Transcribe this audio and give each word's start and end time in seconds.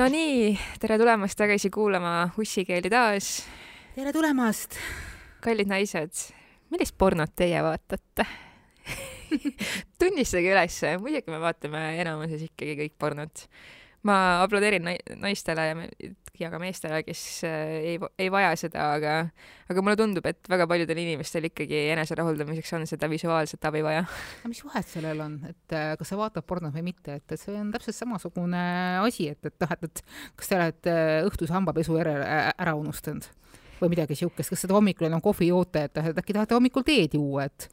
no 0.00 0.06
nii, 0.08 0.54
tere 0.80 0.96
tulemast 0.96 1.36
tagasi 1.36 1.68
kuulama 1.68 2.30
Ussikeeli 2.40 2.88
taas. 2.88 3.42
tere 3.92 4.12
tulemast. 4.16 4.78
kallid 5.44 5.68
naised, 5.68 6.22
millist 6.72 6.94
pornot 6.96 7.34
teie 7.36 7.60
vaatate 7.60 8.24
tunnistage 10.00 10.54
ülesse, 10.54 10.94
muidugi 11.02 11.32
me 11.34 11.40
vaatame 11.42 11.82
enamuses 12.00 12.46
ikkagi 12.46 12.78
kõik 12.78 12.96
pornot. 12.96 13.44
ma 14.08 14.16
aplodeerin 14.46 14.88
naistele 15.20 15.68
ja, 15.68 15.76
ja 16.38 16.50
ka 16.52 16.60
meestele, 16.62 17.00
kes 17.06 17.22
äh, 17.48 17.72
ei, 17.92 17.96
ei 18.20 18.30
vaja 18.32 18.52
seda, 18.58 18.86
aga, 18.96 19.14
aga 19.70 19.84
mulle 19.84 19.96
tundub, 19.98 20.26
et 20.30 20.50
väga 20.50 20.66
paljudel 20.70 21.00
inimestel 21.02 21.48
ikkagi 21.50 21.86
eneserahuldamiseks 21.94 22.72
on 22.78 22.86
seda 22.88 23.10
visuaalset 23.10 23.66
abi 23.68 23.82
vaja. 23.86 24.04
aga 24.40 24.52
mis 24.52 24.62
vahet 24.66 24.88
sellel 24.88 25.24
on, 25.24 25.36
et 25.50 25.76
äh, 25.76 25.92
kas 26.00 26.12
sa 26.12 26.20
vaatad 26.20 26.46
pornot 26.46 26.74
või 26.76 26.86
mitte, 26.92 27.18
et, 27.20 27.26
et 27.26 27.40
see 27.40 27.56
on 27.58 27.72
täpselt 27.74 27.98
samasugune 27.98 28.62
asi, 29.02 29.30
et, 29.34 29.50
et 29.50 29.66
noh, 29.66 29.76
et, 29.76 29.86
et 29.90 30.04
kas 30.40 30.52
sa 30.52 30.60
oled 30.60 30.90
äh, 30.92 31.18
õhtuse 31.28 31.56
hambapesu 31.56 31.98
järel 32.00 32.24
ära 32.24 32.76
unustanud 32.78 33.28
või 33.80 33.94
midagi 33.94 34.18
siukest, 34.18 34.52
kas 34.52 34.66
seda 34.66 34.76
hommikul 34.76 35.08
enam 35.08 35.22
kohvi 35.24 35.48
ei 35.48 35.54
oota, 35.56 35.86
et 35.88 36.20
äkki 36.20 36.36
tahate 36.36 36.56
hommikul 36.56 36.84
teed 36.86 37.16
juua, 37.16 37.48
et 37.48 37.70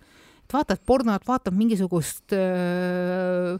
et 0.48 0.54
vaatad 0.56 0.80
pornot, 0.88 1.26
vaatad 1.28 1.52
mingisugust 1.52 2.32
öö, 2.32 3.58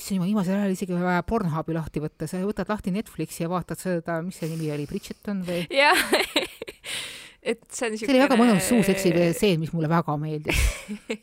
issand 0.00 0.18
jumal, 0.18 0.30
viimasel 0.30 0.58
ajal 0.58 0.74
isegi 0.74 0.96
vaja 0.96 1.24
Pornhubi 1.28 1.76
lahti 1.76 2.02
võtta, 2.02 2.28
sa 2.30 2.40
võtad 2.42 2.70
lahti 2.72 2.92
Netflixi 2.94 3.44
ja 3.44 3.50
vaatad 3.52 3.80
seda, 3.80 4.20
mis 4.24 4.40
see 4.40 4.50
nimi 4.50 4.70
oli, 4.74 4.88
Bridgerton 4.90 5.44
või? 5.46 5.64
jah. 5.82 6.00
Et 7.40 7.60
see 7.72 7.86
on 7.86 7.94
niisugune 7.94 8.12
see 8.12 8.16
oli 8.18 8.24
väga 8.24 8.36
mõnus 8.36 8.66
suuseksi 8.68 9.12
stseen, 9.32 9.60
mis 9.62 9.70
mulle 9.72 9.88
väga 9.88 10.16
meeldis. 10.20 10.58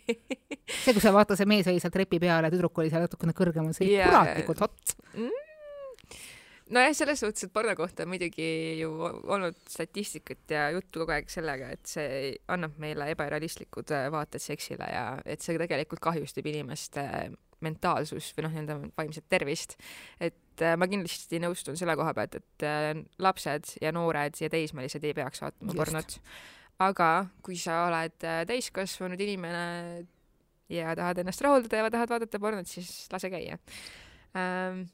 See, 0.68 0.92
kus 0.92 1.04
sa 1.06 1.14
vaata, 1.16 1.38
see 1.38 1.48
mees 1.48 1.68
oli 1.70 1.80
seal 1.80 1.94
trepi 1.94 2.18
peal 2.20 2.44
ja 2.44 2.50
tüdruk 2.52 2.82
oli 2.82 2.90
seal 2.92 3.06
natukene 3.06 3.36
kõrgemal, 3.38 3.76
see 3.78 3.86
oli 3.86 4.00
kuratlikult 4.02 4.64
hot. 4.66 4.96
Mm. 5.14 5.44
Nojah, 6.76 6.92
selles 6.98 7.22
suhtes, 7.24 7.46
et 7.46 7.54
porno 7.54 7.72
kohta 7.80 8.04
on 8.04 8.12
muidugi 8.12 8.48
ju 8.82 8.90
olnud 9.08 9.56
statistikat 9.72 10.52
ja 10.52 10.66
juttu 10.76 11.00
kogu 11.00 11.14
aeg 11.16 11.30
sellega, 11.32 11.70
et 11.78 11.88
see 11.88 12.34
annab 12.52 12.76
meile 12.82 13.08
ebarealistlikud 13.14 13.94
äh, 13.96 14.10
vaated 14.12 14.44
seksile 14.44 14.90
ja 14.92 15.06
et 15.24 15.46
see 15.46 15.56
tegelikult 15.62 16.04
kahjustab 16.04 16.50
inimeste 16.52 17.06
mentaalsust 17.66 18.38
või 18.38 18.48
noh, 18.48 18.58
nende 18.60 18.78
vaimset 18.98 19.26
tervist. 19.30 19.78
et 20.20 20.66
äh, 20.66 20.76
ma 20.80 20.90
kindlasti 20.90 21.42
nõustun 21.44 21.80
selle 21.80 21.98
koha 22.00 22.14
pealt, 22.18 22.38
et 22.42 22.68
äh, 22.68 22.92
lapsed 23.24 23.78
ja 23.82 23.94
noored 23.96 24.38
ja 24.42 24.52
teismelised 24.54 25.04
ei 25.04 25.16
peaks 25.18 25.42
vaatama 25.46 25.74
Just. 25.74 25.80
pornot. 25.82 26.20
aga 26.88 27.10
kui 27.46 27.58
sa 27.58 27.86
oled 27.88 28.20
täiskasvanud 28.22 29.22
inimene 29.26 30.06
ja 30.70 30.94
tahad 30.96 31.24
ennast 31.24 31.42
rahuldada 31.42 31.86
ja 31.86 31.92
tahad 31.94 32.14
vaadata 32.16 32.40
pornot, 32.40 32.70
siis 32.70 33.08
lase 33.14 33.32
käia 33.34 33.58
ähm, 34.38 34.86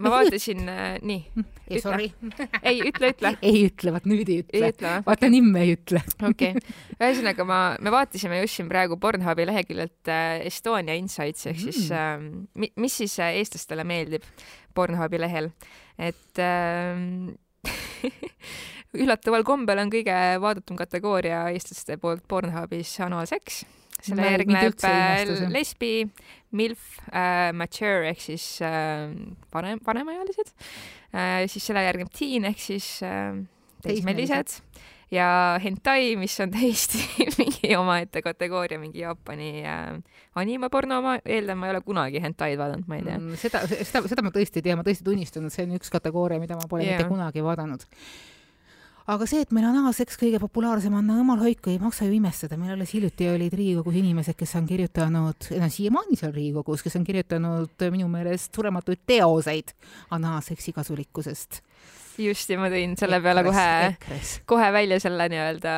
ma 0.00 0.12
vaatasin 0.12 0.68
äh,, 0.68 0.98
nii. 1.06 1.44
ei, 1.70 1.80
sorry. 1.82 2.08
ei, 2.68 2.80
ütle, 2.88 3.12
ütle. 3.14 3.32
ei 3.42 3.64
ütle, 3.68 3.92
vaat 3.94 4.06
nüüd 4.10 4.30
ei 4.32 4.40
ütle. 4.42 4.92
vaata 5.06 5.30
nimme 5.32 5.64
ei 5.66 5.74
ütle. 5.76 6.02
okei 6.18 6.54
okay., 6.56 6.76
ühesõnaga 6.98 7.46
ma, 7.48 7.60
me 7.82 7.92
vaatasime 7.94 8.40
just 8.42 8.60
siin 8.60 8.70
praegu 8.70 8.98
Pornhubi 9.00 9.46
leheküljelt 9.50 10.12
äh, 10.12 10.46
Estonia 10.50 10.96
Insights 10.98 11.50
ehk 11.50 11.60
siis 11.62 11.90
äh, 11.94 12.16
mis 12.56 13.00
siis 13.02 13.18
äh, 13.22 13.36
eestlastele 13.40 13.86
meeldib 13.88 14.26
Pornhubi 14.74 15.20
lehel, 15.20 15.50
et 15.98 16.40
äh, 16.40 16.96
üllataval 19.00 19.44
kombel 19.46 19.84
on 19.84 19.92
kõige 19.92 20.16
vaadatum 20.42 20.78
kategooria 20.80 21.44
eestlaste 21.54 21.98
poolt 22.00 22.24
Pornhubis 22.30 22.96
anaalseks 23.04 23.64
selle 24.06 24.24
ma 24.24 24.34
järgneb 24.34 24.84
äh, 24.88 25.32
lesbi, 25.52 25.94
milf 26.56 26.98
äh,, 27.10 27.50
mature 27.56 28.10
ehk 28.10 28.22
siis 28.24 28.46
äh, 28.66 29.10
vanem, 29.54 29.82
vanemaealised. 29.86 30.54
Äh,, 31.14 31.46
siis 31.50 31.66
selle 31.70 31.84
järgneb 31.86 32.12
teen 32.14 32.48
ehk 32.50 32.62
siis 32.62 32.98
äh, 33.06 33.36
teismelised 33.84 34.60
ja 35.10 35.58
hentai, 35.62 36.14
mis 36.16 36.36
on 36.40 36.52
täiesti 36.56 37.02
mingi 37.38 37.74
omaette 37.76 38.22
kategooria, 38.22 38.78
mingi 38.82 39.02
Jaapani 39.02 39.64
äh, 39.66 39.94
animeporno, 40.40 41.00
ma 41.04 41.16
eeldan, 41.24 41.58
ma 41.58 41.68
ei 41.68 41.74
ole 41.74 41.84
kunagi 41.86 42.22
hentaid 42.22 42.58
vaadanud, 42.60 42.86
ma 42.90 42.98
ei 42.98 43.06
tea. 43.06 43.18
Mm,. 43.18 43.38
seda, 43.40 43.64
seda, 43.70 44.04
seda 44.10 44.26
ma 44.26 44.34
tõesti 44.34 44.62
ei 44.62 44.68
tea, 44.68 44.78
ma 44.78 44.86
tõesti 44.86 45.06
tunnistan, 45.06 45.48
et 45.48 45.56
see 45.56 45.66
on 45.66 45.78
üks 45.78 45.92
kategooria, 45.92 46.40
mida 46.42 46.58
ma 46.58 46.68
pole 46.70 46.86
yeah. 46.86 47.00
mitte 47.00 47.10
kunagi 47.10 47.44
vaadanud 47.44 47.86
aga 49.10 49.26
see, 49.28 49.42
et 49.44 49.52
meil 49.54 49.66
on 49.68 49.88
A-seks 49.88 50.18
kõige 50.20 50.40
populaarsem, 50.42 50.94
on 50.96 51.08
jumal 51.20 51.40
hoidku, 51.42 51.72
ei 51.72 51.80
maksa 51.82 52.06
ju 52.06 52.14
imestada, 52.16 52.58
meil 52.60 52.76
alles 52.76 52.92
hiljuti 52.94 53.28
olid 53.30 53.54
Riigikogus 53.56 53.98
inimesed, 54.00 54.38
kes 54.38 54.54
on 54.60 54.68
kirjutanud, 54.68 55.48
no 55.60 55.70
siiamaani 55.72 56.18
seal 56.20 56.34
Riigikogus, 56.36 56.84
kes 56.86 56.98
on 57.00 57.06
kirjutanud 57.08 57.86
minu 57.94 58.10
meelest 58.12 58.54
surematuid 58.54 59.02
teoseid 59.10 59.74
A-seksi 60.10 60.74
kasulikkusest. 60.76 61.62
just, 62.20 62.50
ja 62.50 62.58
ma 62.60 62.68
tõin 62.70 62.94
selle 63.00 63.20
peale 63.24 63.42
kohe, 63.46 63.70
kohe 64.48 64.72
välja 64.74 65.00
selle 65.02 65.26
nii-öelda 65.32 65.74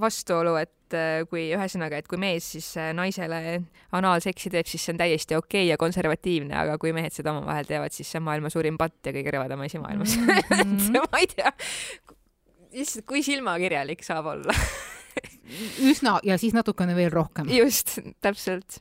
vastuolu, 0.00 0.54
et 0.60 0.94
äh, 0.96 1.24
kui 1.30 1.48
ühesõnaga, 1.50 1.98
et 1.98 2.08
kui 2.08 2.20
mees 2.20 2.46
siis 2.54 2.68
äh, 2.78 2.92
naisele 2.96 3.60
anaalseksi 3.96 4.52
teeb, 4.54 4.68
siis 4.70 4.84
see 4.86 4.94
on 4.94 5.00
täiesti 5.02 5.36
okei 5.36 5.64
okay 5.64 5.72
ja 5.72 5.80
konservatiivne, 5.80 6.54
aga 6.62 6.78
kui 6.80 6.94
mehed 6.96 7.14
seda 7.14 7.34
omavahel 7.34 7.68
teevad, 7.68 7.94
siis 7.94 8.10
see 8.10 8.20
on 8.22 8.28
maailma 8.28 8.52
suurim 8.52 8.78
patt 8.80 9.10
ja 9.10 9.14
kõige 9.16 9.34
rõvedam 9.34 9.66
asi 9.66 9.82
maailmas 9.82 10.16
mm. 10.20 10.30
-hmm. 10.30 11.10
ma 11.10 11.22
ei 11.22 11.30
tea, 11.34 11.52
issand, 12.72 13.06
kui 13.08 13.22
silmakirjalik 13.26 14.04
saab 14.06 14.30
olla 14.34 14.54
üsna 15.90 16.18
ja 16.26 16.38
siis 16.40 16.54
natukene 16.56 16.94
veel 16.96 17.10
rohkem. 17.12 17.48
just, 17.52 17.98
täpselt. 18.22 18.80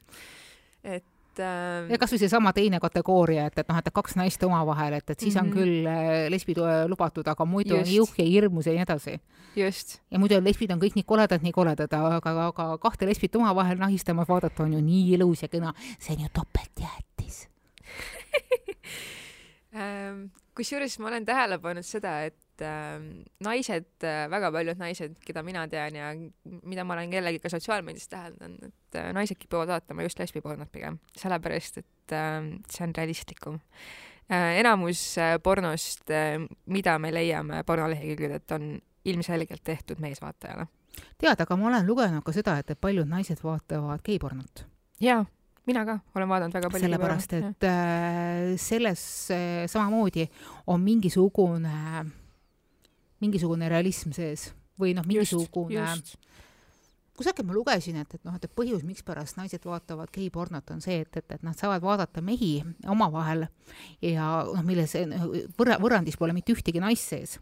et 0.83 1.41
äh.... 1.41 1.89
ja 1.89 1.99
kasvõi 2.01 2.21
seesama 2.21 2.53
teine 2.55 2.79
kategooria, 2.83 3.47
et, 3.49 3.59
et 3.61 3.69
noh, 3.69 3.79
et 3.79 3.91
kaks 3.93 4.17
naist 4.19 4.43
omavahel, 4.45 4.99
et, 4.99 5.09
et 5.09 5.19
siis 5.19 5.35
mm 5.35 5.39
-hmm. 5.39 5.43
on 5.43 5.49
mhm. 5.49 5.57
küll 5.57 5.87
äh, 5.87 6.29
lesbid 6.31 6.57
äh, 6.63 6.85
lubatud, 6.89 7.27
aga 7.27 7.45
muidu 7.45 7.77
just. 7.77 7.87
on 7.87 7.95
jõhk 7.95 8.21
ja 8.21 8.25
hirmus 8.25 8.65
ja 8.65 8.73
nii 8.73 8.85
edasi. 8.85 9.19
ja 10.11 10.19
muidu 10.19 10.41
lesbid 10.43 10.71
on 10.71 10.79
kõik 10.79 10.95
nii 10.95 11.03
koledad, 11.03 11.41
nii 11.41 11.51
koledad, 11.51 11.93
aga, 11.93 12.47
aga 12.47 12.77
kahte 12.77 13.05
lesbit 13.05 13.35
omavahel 13.35 13.77
nahistamas 13.77 14.27
vaadata 14.27 14.63
on 14.63 14.73
ju 14.73 14.81
nii 14.81 15.13
ilus 15.13 15.41
ja 15.41 15.47
kena. 15.47 15.73
see 15.99 16.15
on 16.15 16.21
ju 16.21 16.29
topeltjäätis 16.33 17.49
ähm, 19.75 20.29
kusjuures 20.55 20.99
ma 20.99 21.07
olen 21.07 21.25
tähele 21.25 21.57
pannud 21.57 21.85
seda, 21.85 22.21
et 22.23 22.35
äh, 22.65 22.97
naised, 23.45 23.89
äh, 24.03 24.25
väga 24.31 24.51
paljud 24.53 24.79
naised, 24.81 25.15
keda 25.25 25.43
mina 25.45 25.65
tean 25.71 25.95
ja 25.95 26.09
mida 26.63 26.85
ma 26.87 26.95
olen 26.97 27.11
kellegi 27.11 27.41
ka 27.43 27.51
sotsiaalmeedias 27.53 28.09
täheldanud, 28.11 28.69
et 28.69 28.99
äh, 28.99 29.09
naised 29.15 29.39
kipuvad 29.39 29.71
vaatama 29.71 30.05
just 30.05 30.19
lesbipornot 30.19 30.71
pigem, 30.71 30.99
sellepärast 31.17 31.81
et 31.83 32.15
äh, 32.15 32.41
see 32.69 32.85
on 32.87 32.95
realistlikum 32.97 33.59
äh,. 34.29 34.59
enamus 34.59 35.03
äh, 35.17 35.37
pornost 35.43 36.11
äh,, 36.11 36.37
mida 36.65 36.99
me 36.99 37.13
leiame 37.13 37.63
pornolehekülgedelt, 37.63 38.51
on 38.51 38.77
ilmselgelt 39.05 39.63
tehtud 39.63 39.99
meesvaatajale. 39.99 40.67
tead, 41.17 41.41
aga 41.41 41.57
ma 41.57 41.67
olen 41.73 41.87
lugenud 41.87 42.23
ka 42.23 42.35
seda, 42.35 42.59
et 42.59 42.77
paljud 42.81 43.07
naised 43.07 43.43
vaatavad 43.43 44.03
geipornot. 44.05 44.65
jaa 44.99 45.25
mina 45.69 45.85
ka 45.85 45.99
olen 46.15 46.29
vaadanud 46.29 46.55
väga 46.57 46.69
palju. 46.69 46.85
sellepärast, 46.87 47.33
et 47.37 47.67
äh, 47.67 48.55
selles 48.57 49.03
äh, 49.31 49.67
samamoodi 49.69 50.27
on 50.67 50.81
mingisugune 50.81 51.69
äh, 51.69 52.05
mingisugune 53.21 53.69
realism 53.71 54.15
sees 54.15 54.49
või 54.79 54.95
noh, 54.95 55.07
mingisugune 55.07 55.85
kusagil 57.19 57.43
ma 57.43 57.53
lugesin, 57.53 57.97
et, 57.99 58.13
et 58.15 58.23
noh, 58.23 58.35
et 58.37 58.51
põhjus, 58.55 58.85
mikspärast 58.87 59.35
naised 59.35 59.65
vaatavad 59.67 60.11
geipornot, 60.15 60.69
on 60.71 60.79
see, 60.83 61.01
et, 61.03 61.17
et, 61.19 61.33
et 61.35 61.43
nad 61.43 61.57
saavad 61.59 61.83
vaadata 61.83 62.23
mehi 62.23 62.61
omavahel 62.87 63.43
ja 64.05 64.29
noh, 64.47 64.63
milles 64.63 64.95
võrra, 65.59 65.75
võrrandis 65.83 66.15
pole 66.19 66.35
mitte 66.35 66.55
ühtegi 66.55 66.79
naist 66.79 67.11
sees. 67.11 67.35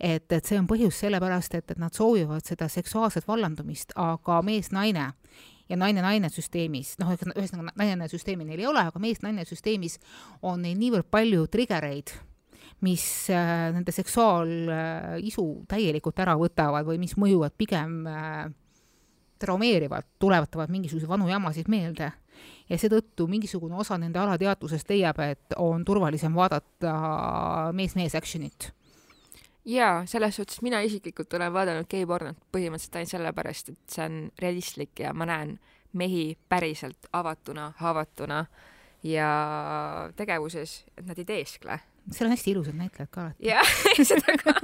et, 0.00 0.26
et 0.26 0.42
see 0.42 0.58
on 0.58 0.66
põhjus 0.70 0.98
sellepärast, 1.04 1.54
et, 1.54 1.70
et 1.70 1.78
nad 1.78 1.94
soovivad 1.94 2.42
seda 2.48 2.66
seksuaalset 2.72 3.28
vallandumist, 3.28 3.94
aga 3.94 4.40
mees-naine 4.42 5.12
ja 5.70 5.78
naine-naine 5.78 6.28
süsteemis, 6.32 6.96
noh, 6.98 7.14
ühesõnaga 7.14 7.70
naine-naine 7.78 8.10
süsteemi 8.10 8.48
neil 8.48 8.64
ei 8.64 8.68
ole, 8.72 8.82
aga 8.90 9.02
mees-naine 9.02 9.46
süsteemis 9.46 10.00
on 10.42 10.66
neil 10.66 10.76
niivõrd 10.82 11.06
palju 11.14 11.46
trigereid 11.52 12.16
mis 12.82 13.04
äh, 13.30 13.70
nende 13.74 13.94
seksuaalisu 13.94 15.44
täielikult 15.70 16.18
ära 16.22 16.34
võtavad 16.38 16.86
või 16.88 16.98
mis 17.02 17.14
mõjuvad 17.20 17.54
pigem 17.58 18.02
äh, 18.10 18.48
traumeerivalt, 19.42 20.08
tuletavad 20.22 20.70
mingisuguseid 20.70 21.10
vanu 21.10 21.28
jamasid 21.30 21.70
meelde 21.70 22.10
ja 22.70 22.78
seetõttu 22.78 23.26
mingisugune 23.30 23.76
osa 23.78 23.98
nende 24.00 24.20
alateadvusest 24.22 24.90
leiab, 24.90 25.18
et 25.22 25.56
on 25.60 25.84
turvalisem 25.86 26.34
vaadata 26.34 26.94
mees-mees 27.76 28.16
action'it. 28.18 28.70
jaa, 29.64 30.06
selles 30.06 30.36
suhtes 30.36 30.62
mina 30.62 30.80
isiklikult 30.82 31.34
olen 31.38 31.52
vaadanud 31.52 31.86
geipornot 31.90 32.38
põhimõtteliselt 32.54 32.98
ainult 32.98 33.14
sellepärast, 33.14 33.68
et 33.68 33.94
see 33.94 34.04
on 34.08 34.18
realistlik 34.42 35.04
ja 35.04 35.14
ma 35.14 35.28
näen 35.28 35.58
mehi 35.92 36.36
päriselt 36.48 37.10
avatuna, 37.12 37.72
haavatuna 37.78 38.44
ja 39.02 39.30
tegevuses, 40.16 40.84
et 40.96 41.06
nad 41.06 41.18
ei 41.18 41.28
teeskle 41.28 41.80
seal 42.10 42.28
on 42.28 42.34
hästi 42.36 42.54
ilusad 42.54 42.78
näitlejad 42.78 43.10
ka 43.12 43.26
alati. 43.26 43.50
jah, 43.50 43.74
seda 44.10 44.38
ka 44.42 44.56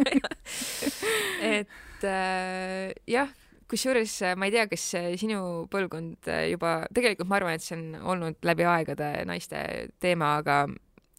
et 1.42 2.08
äh, 2.08 2.96
jah, 3.06 3.30
kusjuures 3.68 4.14
äh, 4.24 4.36
ma 4.38 4.48
ei 4.48 4.54
tea, 4.54 4.66
kas 4.70 4.86
äh, 4.98 5.10
sinu 5.20 5.40
põlvkond 5.72 6.30
äh, 6.32 6.46
juba, 6.52 6.80
tegelikult 6.94 7.28
ma 7.30 7.38
arvan, 7.40 7.58
et 7.58 7.64
see 7.64 7.76
on 7.76 8.14
olnud 8.14 8.48
läbi 8.48 8.66
aegade 8.68 9.10
naiste 9.28 9.60
teema, 10.02 10.36
aga 10.40 10.62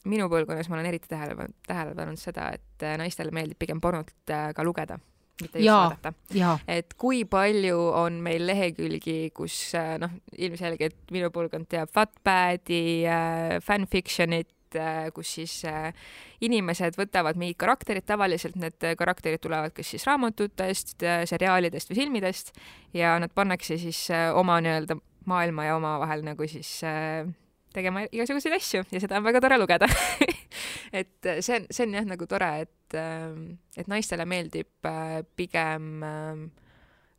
minu 0.09 0.29
põlvkonnas 0.31 0.69
ma 0.71 0.79
olen 0.79 0.89
eriti 0.89 1.11
tähele 1.11 1.37
pannud, 1.37 1.57
tähele 1.67 1.95
pannud 1.97 2.21
seda, 2.21 2.49
et 2.57 2.89
naistele 3.01 3.33
meeldib 3.35 3.59
pigem 3.61 3.81
pornot 3.83 4.13
ka 4.25 4.65
lugeda 4.65 4.97
mitte 5.39 5.61
just 5.61 5.71
vaadata. 5.71 6.13
et 6.67 6.95
kui 6.99 7.21
palju 7.29 7.77
on 7.95 8.17
meil 8.23 8.45
lehekülgi, 8.47 9.31
kus 9.35 9.75
noh, 10.01 10.15
ilmselgelt 10.39 11.13
minu 11.15 11.29
põlvkond 11.35 11.69
teab 11.71 11.91
Wattpadi 11.95 12.81
äh,, 13.07 13.59
fanfiction'it 13.63 14.49
kus 15.15 15.33
siis 15.39 15.55
äh, 15.69 15.89
inimesed 16.45 16.97
võtavad 16.99 17.39
mingid 17.39 17.59
karakterid, 17.61 18.05
tavaliselt 18.07 18.57
need 18.59 18.89
karakterid 18.99 19.41
tulevad 19.43 19.73
kas 19.75 19.93
siis 19.95 20.07
raamatutest 20.09 21.03
äh,, 21.03 21.23
seriaalidest 21.29 21.91
või 21.91 22.01
filmidest 22.03 22.53
ja 22.93 23.17
nad 23.21 23.33
pannakse 23.35 23.79
siis 23.81 24.05
äh, 24.13 24.29
oma 24.35 24.59
nii-öelda 24.63 24.99
maailma 25.29 25.67
ja 25.67 25.77
omavahel 25.77 26.23
nagu 26.25 26.47
siis 26.49 26.79
äh, 26.87 27.27
tegema 27.73 28.05
igasuguseid 28.09 28.55
asju 28.57 28.85
ja 28.91 29.01
seda 29.01 29.19
on 29.19 29.27
väga 29.27 29.43
tore 29.43 29.59
lugeda 29.61 29.89
et 31.01 31.29
see 31.45 31.59
on, 31.59 31.67
see 31.69 31.85
on 31.85 31.99
jah 31.99 32.07
nagu 32.09 32.29
tore, 32.29 32.53
et, 32.65 32.97
et 33.77 33.91
naistele 33.91 34.25
meeldib 34.29 34.89
äh, 34.89 35.21
pigem 35.37 36.03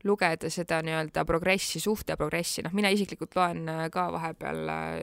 lugeda 0.04 0.50
seda 0.52 0.80
nii-öelda 0.84 1.24
progressi, 1.28 1.80
suhte 1.82 2.16
progressi, 2.18 2.64
noh, 2.64 2.72
mina 2.76 2.90
isiklikult 2.92 3.36
loen 3.36 3.68
äh, 3.68 3.84
ka 3.92 4.06
vahepeal 4.14 4.72
äh, 4.72 5.00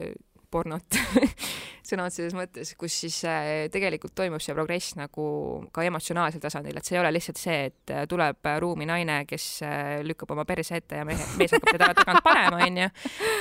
pornot 0.50 0.98
sõna 1.88 2.06
otseses 2.08 2.34
mõttes, 2.36 2.74
kus 2.78 2.94
siis 3.04 3.16
äh, 3.28 3.66
tegelikult 3.72 4.14
toimub 4.18 4.42
see 4.44 4.56
progress 4.56 4.96
nagu 4.98 5.28
ka 5.72 5.84
emotsionaalsel 5.88 6.42
tasandil, 6.42 6.76
et 6.76 6.88
see 6.88 6.96
ei 6.98 7.02
ole 7.02 7.12
lihtsalt 7.14 7.40
see, 7.40 7.58
et 7.70 7.94
äh, 7.94 8.04
tuleb 8.10 8.50
ruumi 8.62 8.88
naine, 8.88 9.22
kes 9.28 9.48
äh, 9.66 9.98
lükkab 10.06 10.34
oma 10.36 10.44
perse 10.48 10.80
ette 10.80 11.00
ja 11.00 11.08
mehe, 11.08 11.28
mees 11.40 11.54
hakkab 11.56 11.74
teda 11.78 11.92
tagant 11.96 12.24
panema, 12.26 12.62
onju. 12.66 12.88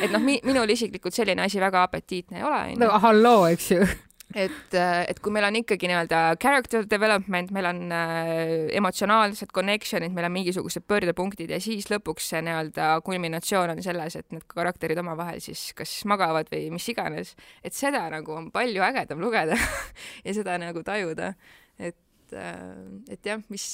et 0.06 0.14
noh, 0.14 0.24
minul 0.24 0.76
isiklikult 0.78 1.16
selline 1.16 1.48
asi 1.48 1.62
väga 1.64 1.84
apetiitne 1.90 2.42
ei 2.42 2.48
ole, 2.48 2.62
no 2.82 2.92
halloo, 3.04 3.48
eks 3.52 3.72
ju 3.76 3.88
et, 4.36 4.74
äh, 4.74 5.06
et 5.08 5.20
kui 5.24 5.32
meil 5.32 5.48
on 5.48 5.56
ikkagi 5.60 5.88
nii-öelda 5.88 6.22
character 6.42 6.86
development, 6.90 7.52
meil 7.56 7.70
on 7.70 7.84
äh, 7.96 8.42
emotsionaalsed 8.76 9.54
connection'id, 9.56 10.16
meil 10.16 10.28
on 10.28 10.36
mingisugused 10.36 10.84
pöördepunktid 10.88 11.54
ja 11.54 11.62
siis 11.64 11.88
lõpuks 11.92 12.32
see 12.34 12.42
nii-öelda 12.48 12.90
kulminatsioon 13.08 13.76
on 13.76 13.84
selles, 13.86 14.18
et 14.20 14.28
need 14.36 14.44
karakterid 14.52 15.00
omavahel 15.04 15.40
siis 15.44 15.70
kas 15.78 15.94
magavad 16.10 16.52
või 16.52 16.68
mis 16.76 16.90
iganes, 16.92 17.36
et 17.64 17.78
seda 17.78 18.08
nagu 18.14 18.36
on 18.36 18.52
palju 18.52 18.84
ägedam 18.90 19.24
lugeda 19.24 19.56
ja 20.26 20.36
seda 20.36 20.60
nagu 20.62 20.84
tajuda, 20.84 21.34
et 21.80 21.98
et, 22.28 22.36
äh, 22.38 23.14
et 23.14 23.26
jah, 23.26 23.40
mis, 23.50 23.66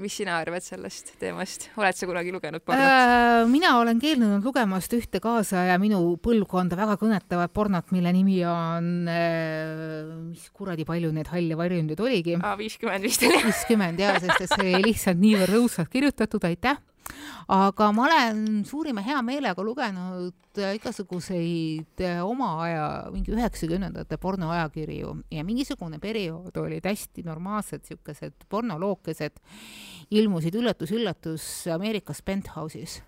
mis 0.00 0.16
sina 0.20 0.36
arvad 0.40 0.64
sellest 0.64 1.14
teemast, 1.20 1.70
oled 1.80 1.96
sa 1.96 2.08
kunagi 2.08 2.32
lugenud 2.34 2.64
pornot 2.64 2.84
äh,? 2.84 3.46
mina 3.50 3.74
olen 3.80 4.00
keeldunud 4.02 4.44
lugemast 4.44 4.92
ühte 4.96 5.20
kaasaja 5.22 5.78
minu 5.80 6.00
põlvkonda 6.22 6.76
väga 6.78 6.98
kõnetavat 7.00 7.52
pornot, 7.54 7.92
mille 7.94 8.12
nimi 8.12 8.40
on 8.48 9.08
äh,, 9.08 10.12
mis 10.28 10.48
kuradi 10.52 10.86
palju 10.88 11.12
neid 11.16 11.32
halle 11.32 11.58
varjundeid 11.58 12.00
oligi? 12.04 12.38
viiskümmend 12.62 13.08
vist 13.08 13.24
oli. 13.26 13.42
viiskümmend 13.48 14.02
jaa, 14.02 14.18
sest 14.20 14.46
et 14.46 14.56
see 14.56 14.72
oli 14.72 14.88
lihtsalt 14.90 15.22
niivõrd 15.22 15.56
rõõmsalt 15.56 15.92
kirjutatud, 15.92 16.50
aitäh 16.50 16.80
aga 17.52 17.90
ma 17.92 18.06
olen 18.06 18.62
suurima 18.68 19.02
heameelega 19.04 19.64
lugenud 19.64 20.60
äh, 20.60 20.74
igasuguseid 20.78 22.02
äh, 22.04 22.20
oma 22.24 22.52
aja, 22.64 22.86
mingi 23.14 23.34
üheksakümnendate 23.34 24.18
pornoajakirju 24.22 25.14
ja 25.34 25.44
mingisugune 25.46 25.98
periood 26.02 26.56
olid 26.62 26.86
hästi 26.86 27.24
normaalsed 27.26 27.86
siukesed 27.88 28.46
pornolookesed, 28.48 29.40
ilmusid 30.10 30.56
üllatus-üllatus 30.60 31.48
Ameerikas 31.74 32.22
Penthouse'is. 32.22 33.00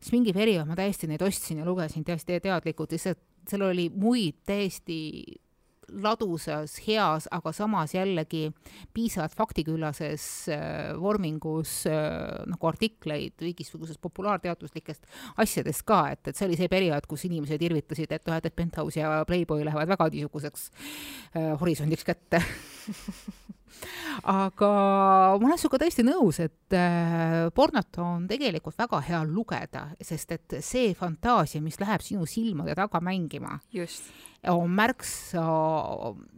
siis 0.00 0.12
mingi 0.12 0.32
periood 0.36 0.68
ma 0.68 0.76
täiesti 0.76 1.08
neid 1.10 1.22
ostsin 1.22 1.62
ja 1.62 1.66
lugesin 1.66 2.04
täiesti 2.04 2.40
teadlikult, 2.40 2.92
lihtsalt 2.92 3.22
seal 3.46 3.62
oli 3.62 3.88
muid 3.94 4.42
täiesti 4.46 4.96
ladusas, 6.02 6.76
heas, 6.86 7.28
aga 7.32 7.52
samas 7.54 7.94
jällegi 7.94 8.48
piisavalt 8.94 9.36
faktiküllases 9.38 10.24
äh, 10.52 10.92
vormingus 11.00 11.78
äh, 11.90 12.42
nagu 12.50 12.70
artikleid 12.70 13.44
mingisugusest 13.44 14.00
populaarteaduslikest 14.02 15.06
asjadest 15.42 15.86
ka, 15.86 16.02
et, 16.14 16.24
et 16.26 16.38
see 16.38 16.48
oli 16.48 16.58
see 16.58 16.70
periood, 16.72 17.06
kus 17.08 17.26
inimesed 17.28 17.62
irvitasid, 17.68 18.12
et 18.12 18.26
noh, 18.26 18.38
et, 18.38 18.50
et 18.50 18.56
Penthouse 18.56 19.00
ja 19.00 19.20
Playboy 19.28 19.64
lähevad 19.66 19.94
väga 19.94 20.10
niisuguseks 20.14 20.70
äh, 21.36 21.52
horisondiks 21.60 22.06
kätte 22.06 22.42
aga 24.26 24.68
ma 25.38 25.48
olen 25.48 25.58
sinuga 25.60 25.80
täiesti 25.82 26.04
nõus, 26.06 26.40
et 26.42 26.76
äh, 26.76 27.46
pornot 27.54 27.98
on 28.02 28.26
tegelikult 28.30 28.78
väga 28.78 29.00
hea 29.06 29.22
lugeda, 29.28 29.88
sest 30.00 30.32
et 30.36 30.56
see 30.64 30.94
fantaasia, 30.98 31.62
mis 31.64 31.78
läheb 31.80 32.04
sinu 32.04 32.26
silmade 32.30 32.76
taga 32.78 33.00
mängima, 33.04 33.58
on 34.52 34.70
märksa 34.70 35.44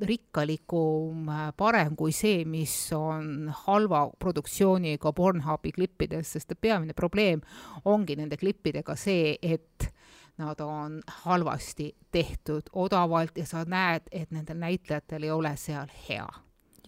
rikkalikum, 0.08 1.28
parem 1.56 1.96
kui 1.96 2.14
see, 2.16 2.44
mis 2.48 2.74
on 2.96 3.50
halva 3.66 4.06
produktsiooniga 4.18 5.12
Pornhubi 5.12 5.74
klippides, 5.76 6.34
sest 6.36 6.56
peamine 6.60 6.96
probleem 6.96 7.42
ongi 7.84 8.16
nende 8.16 8.40
klippidega 8.40 8.96
see, 8.96 9.36
et 9.42 9.90
nad 10.38 10.60
on 10.62 11.00
halvasti 11.24 11.90
tehtud, 12.14 12.70
odavalt 12.72 13.38
ja 13.38 13.46
sa 13.46 13.64
näed, 13.66 14.06
et 14.12 14.30
nendel 14.30 14.60
näitlejatel 14.62 15.26
ei 15.26 15.34
ole 15.34 15.56
seal 15.58 15.90
hea 16.08 16.28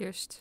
just. 0.01 0.41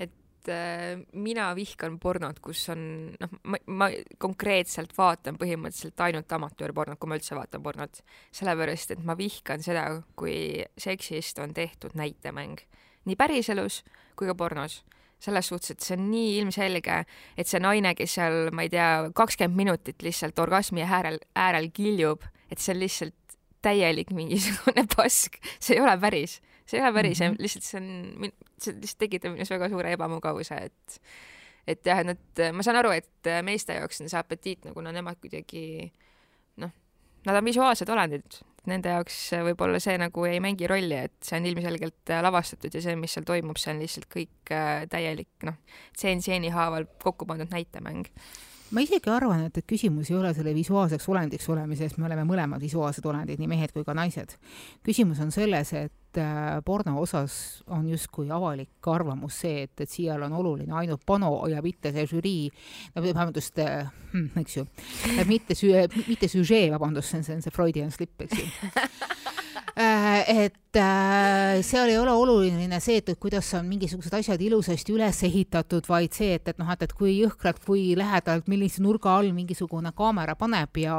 Et 0.00 0.48
äh, 0.48 0.96
mina 1.12 1.50
vihkan 1.56 1.98
pornot, 2.00 2.40
kus 2.40 2.62
on 2.72 2.82
noh, 3.20 3.38
ma, 3.44 3.60
ma 3.66 3.90
konkreetselt 4.18 4.94
vaatan 4.96 5.38
põhimõtteliselt 5.40 6.00
ainult 6.06 6.32
amatöörpornot, 6.32 7.00
kui 7.00 7.10
ma 7.10 7.18
üldse 7.20 7.36
vaatan 7.38 7.64
pornot, 7.64 8.02
sellepärast 8.36 8.96
et 8.96 9.04
ma 9.04 9.16
vihkan 9.18 9.62
seda, 9.64 9.86
kui 10.16 10.64
seksist 10.80 11.42
on 11.44 11.54
tehtud 11.56 11.96
näitemäng 11.98 12.62
nii 13.08 13.16
päriselus 13.16 13.82
kui 14.16 14.28
ka 14.28 14.36
pornos. 14.36 14.82
Selles 15.20 15.50
suhtes, 15.50 15.74
et 15.74 15.84
see 15.84 15.98
on 15.98 16.06
nii 16.08 16.36
ilmselge, 16.40 17.02
et 17.36 17.48
see 17.48 17.60
naine, 17.60 17.92
kes 17.92 18.14
seal, 18.16 18.48
ma 18.56 18.64
ei 18.64 18.70
tea, 18.72 19.10
kakskümmend 19.16 19.58
minutit 19.58 20.00
lihtsalt 20.00 20.38
orgasmi 20.40 20.80
äärel, 20.80 21.18
äärel 21.36 21.68
kiljub, 21.76 22.24
et 22.48 22.56
see 22.56 22.72
on 22.72 22.80
lihtsalt 22.80 23.36
täielik 23.60 24.14
mingisugune 24.16 24.86
pask, 24.96 25.36
see 25.60 25.76
ei 25.76 25.84
ole 25.84 25.98
päris 26.00 26.38
see 26.70 26.78
ei 26.78 26.86
ole 26.86 26.94
päris 26.94 27.20
mm, 27.20 27.32
-hmm. 27.32 27.42
lihtsalt 27.42 27.66
see 27.66 27.80
on, 27.80 28.32
see 28.58 28.76
lihtsalt 28.76 29.04
tekitab 29.04 29.34
minus 29.34 29.50
väga 29.50 29.68
suure 29.72 29.94
ebamugavuse, 29.96 30.60
et 30.70 31.00
et 31.68 31.86
jah, 31.86 32.00
et 32.02 32.08
nad, 32.08 32.44
ma 32.56 32.64
saan 32.66 32.80
aru, 32.80 32.92
et 32.96 33.32
meeste 33.46 33.76
jaoks 33.76 34.00
on 34.00 34.08
see 34.10 34.18
apetiitne, 34.18 34.72
kuna 34.74 34.92
nemad 34.92 35.20
kuidagi 35.20 35.90
noh, 36.62 36.72
nad 37.26 37.36
on 37.36 37.44
visuaalsed 37.44 37.90
olendid, 37.92 38.40
nende 38.70 38.94
jaoks 38.94 39.18
võib-olla 39.50 39.80
see 39.82 39.96
nagu 40.00 40.24
ei 40.28 40.40
mängi 40.40 40.68
rolli, 40.70 41.02
et 41.08 41.16
see 41.24 41.38
on 41.38 41.48
ilmselgelt 41.50 42.14
lavastatud 42.26 42.74
ja 42.74 42.82
see, 42.84 42.96
mis 42.96 43.16
seal 43.16 43.28
toimub, 43.28 43.60
see 43.60 43.74
on 43.74 43.82
lihtsalt 43.84 44.08
kõik 44.12 44.54
äh, 44.56 44.86
täielik 44.90 45.48
noh, 45.48 45.60
tseen 45.96 46.24
stseeni 46.24 46.52
haaval 46.54 46.88
kokku 47.02 47.28
pandud 47.28 47.52
näitemäng 47.52 48.08
ma 48.70 48.82
isegi 48.84 49.10
arvan, 49.10 49.44
et, 49.48 49.56
et 49.58 49.66
küsimus 49.68 50.10
ei 50.12 50.16
ole 50.18 50.32
selle 50.34 50.52
visuaalseks 50.54 51.08
olendiks 51.10 51.48
olemises, 51.50 51.96
me 51.98 52.06
oleme 52.06 52.24
mõlemad 52.28 52.62
visuaalsed 52.62 53.06
olendid, 53.10 53.40
nii 53.42 53.50
mehed 53.50 53.74
kui 53.74 53.86
ka 53.86 53.94
naised. 53.96 54.36
küsimus 54.86 55.20
on 55.24 55.32
selles, 55.34 55.72
et 55.74 55.94
äh, 56.18 56.58
porno 56.64 56.96
osas 57.00 57.62
on 57.70 57.88
justkui 57.90 58.30
avalik 58.30 58.88
arvamus 58.90 59.40
see, 59.44 59.64
et, 59.66 59.74
et 59.80 59.90
siia 59.90 60.16
on 60.18 60.32
oluline 60.40 60.74
ainult 60.82 61.04
pano 61.06 61.32
ja 61.50 61.62
mitte 61.62 61.92
see 61.94 62.06
žürii, 62.10 62.50
no 62.94 63.04
vabandust 63.04 63.58
äh,, 63.62 63.90
hm, 64.12 64.30
eks 64.42 64.56
ju, 64.56 64.66
mitte 65.28 65.54
sü-, 65.58 65.86
mitte 66.08 66.30
süžee, 66.30 66.70
vabandust, 66.72 67.12
see 67.12 67.20
on, 67.20 67.28
see 67.28 67.38
on 67.38 67.44
see 67.46 67.54
Freudian 67.54 67.94
slip, 67.94 68.16
eks 68.26 68.38
ju. 68.40 68.48
Äh, 69.80 70.44
et 70.44 70.76
äh, 70.76 71.62
seal 71.62 71.88
ei 71.88 71.98
ole 71.98 72.12
oluline 72.12 72.80
see, 72.82 72.98
et, 73.00 73.08
et 73.12 73.18
kuidas 73.22 73.46
on 73.56 73.68
mingisugused 73.70 74.12
asjad 74.18 74.42
ilusasti 74.42 74.92
üles 74.92 75.22
ehitatud, 75.24 75.86
vaid 75.88 76.16
see, 76.16 76.34
et, 76.36 76.50
et 76.50 76.58
noh, 76.60 76.68
et, 76.74 76.82
et 76.84 76.92
kui 76.96 77.14
jõhkralt, 77.20 77.62
kui 77.64 77.84
lähedalt, 77.96 78.50
millise 78.50 78.82
nurga 78.82 79.14
all 79.16 79.30
mingisugune 79.36 79.94
kaamera 79.96 80.34
paneb 80.36 80.82
ja 80.82 80.98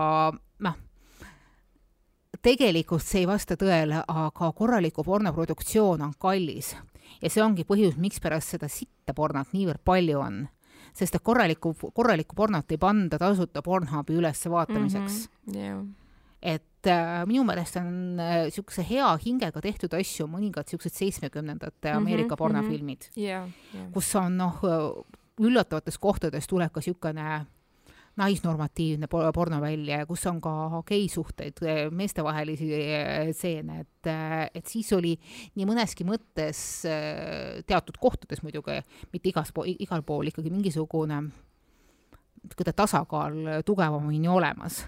tegelikult 2.41 3.03
see 3.05 3.21
ei 3.23 3.27
vasta 3.27 3.57
tõele, 3.59 4.03
aga 4.07 4.51
korraliku 4.57 5.03
pornoproduktsioon 5.03 6.01
on 6.01 6.13
kallis 6.19 6.75
ja 7.21 7.29
see 7.29 7.43
ongi 7.43 7.63
põhjus, 7.67 7.97
mikspärast 7.97 8.55
seda 8.55 8.69
sitta 8.71 9.13
pornot 9.13 9.53
niivõrd 9.53 9.83
palju 9.85 10.19
on 10.19 10.43
sest 10.97 11.15
et 11.15 11.23
korralikku, 11.23 11.73
korralikku 11.95 12.35
pornot 12.35 12.71
ei 12.71 12.79
panda 12.81 13.19
tasuta 13.21 13.63
Pornhubi 13.63 14.17
üles 14.19 14.43
vaatamiseks 14.49 15.17
mm. 15.27 15.53
-hmm. 15.53 15.57
Yeah. 15.57 15.85
et 16.41 16.87
äh, 16.87 17.25
minu 17.25 17.43
meelest 17.43 17.75
on 17.77 18.17
niisuguse 18.17 18.81
äh, 18.81 18.89
hea 18.89 19.17
hingega 19.25 19.61
tehtud 19.61 19.93
asju, 19.93 20.27
mõningad 20.27 20.67
niisugused 20.67 20.97
seitsmekümnendate 20.97 21.89
mhm, 21.89 21.97
Ameerika 21.97 22.23
mm 22.23 22.33
-hmm, 22.33 22.37
pornofilmid 22.37 22.99
mm, 22.99 23.13
-hmm. 23.15 23.23
yeah, 23.23 23.49
yeah. 23.75 23.91
kus 23.91 24.15
on 24.15 24.37
noh, 24.37 24.59
üllatavates 25.39 25.97
kohtades 25.97 26.47
tuleb 26.47 26.71
ka 26.71 26.79
niisugune 26.79 27.45
naisnormatiivne 28.19 29.07
porno 29.07 29.61
välja 29.61 30.01
ja 30.01 30.05
kus 30.05 30.25
on 30.27 30.41
ka 30.43 30.81
geisuhteid, 30.87 31.61
meestevahelisi 31.95 32.67
stseene, 33.31 33.79
et, 33.85 34.09
et 34.55 34.67
siis 34.67 34.91
oli 34.97 35.13
nii 35.55 35.67
mõneski 35.69 36.05
mõttes 36.07 36.81
teatud 37.67 38.01
kohtades 38.01 38.43
muidugi, 38.43 38.81
mitte 39.13 39.31
igas 39.31 39.53
po-, 39.55 39.67
igal 39.67 40.03
pool 40.03 40.31
ikkagi 40.31 40.51
mingisugune 40.51 41.21
niisugune 42.41 42.73
tasakaal 42.73 43.37
tugevamini 43.65 44.27
olemas. 44.27 44.81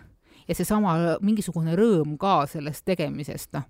Ja 0.47 0.55
seesama 0.57 0.95
mingisugune 1.23 1.77
rõõm 1.79 2.17
ka 2.19 2.43
sellest 2.51 2.83
tegemisest, 2.85 3.53
noh, 3.55 3.69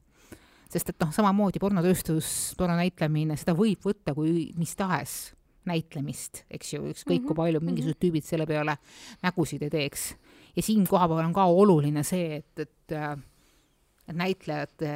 sest 0.74 0.90
et 0.90 1.04
noh, 1.04 1.12
samamoodi 1.14 1.62
pornotööstus, 1.62 2.56
pornonäitlemine, 2.58 3.38
seda 3.38 3.54
võib 3.58 3.84
võtta 3.86 4.16
kui 4.18 4.48
mis 4.58 4.74
tahes 4.80 5.36
näitlemist, 5.70 6.44
eks 6.52 6.74
ju, 6.74 6.82
ükskõik 6.92 7.24
kui 7.24 7.34
Mhm, 7.34 7.40
palju 7.42 7.60
mhm. 7.60 7.70
mingisugused 7.70 8.02
tüübid 8.02 8.26
selle 8.28 8.48
peale 8.50 8.78
nägusid 9.24 9.64
ei 9.64 9.70
teeks. 9.70 10.16
ja 10.56 10.62
siin 10.62 10.88
kohapeal 10.88 11.26
on 11.26 11.34
ka 11.34 11.46
oluline 11.46 12.04
see, 12.04 12.42
et, 12.42 12.60
et 12.60 12.92
äh, 12.98 13.16
et 14.04 14.18
näitlejate 14.20 14.92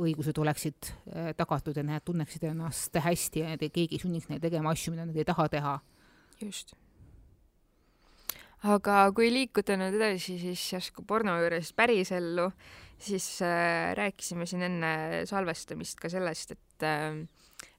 õigused 0.00 0.38
oleksid 0.40 0.88
äh, 0.88 1.30
tagatud 1.36 1.76
ja 1.76 1.84
nad 1.84 2.04
tunneksid 2.06 2.46
ennast 2.48 2.96
hästi 3.04 3.44
ja 3.44 3.54
keegi 3.60 3.98
ei 3.98 4.02
sunniks 4.02 4.30
neid 4.30 4.44
tegema 4.44 4.72
asju, 4.72 4.94
mida 4.94 5.04
nad 5.08 5.16
ei 5.16 5.28
taha 5.28 5.48
teha. 5.52 5.76
just. 6.40 6.72
aga 8.64 9.10
kui 9.16 9.28
liikuda 9.32 9.76
nüüd 9.80 9.98
edasi, 10.00 10.38
siis 10.40 10.64
järsku 10.72 11.04
porno 11.06 11.36
juurest 11.42 11.76
pärisellu, 11.76 12.48
siis 12.98 13.28
äh, 13.44 13.92
rääkisime 13.98 14.48
siin 14.48 14.64
enne 14.70 14.92
salvestamist 15.28 16.00
ka 16.00 16.08
sellest, 16.12 16.56
et 16.56 16.88
äh, 16.88 17.20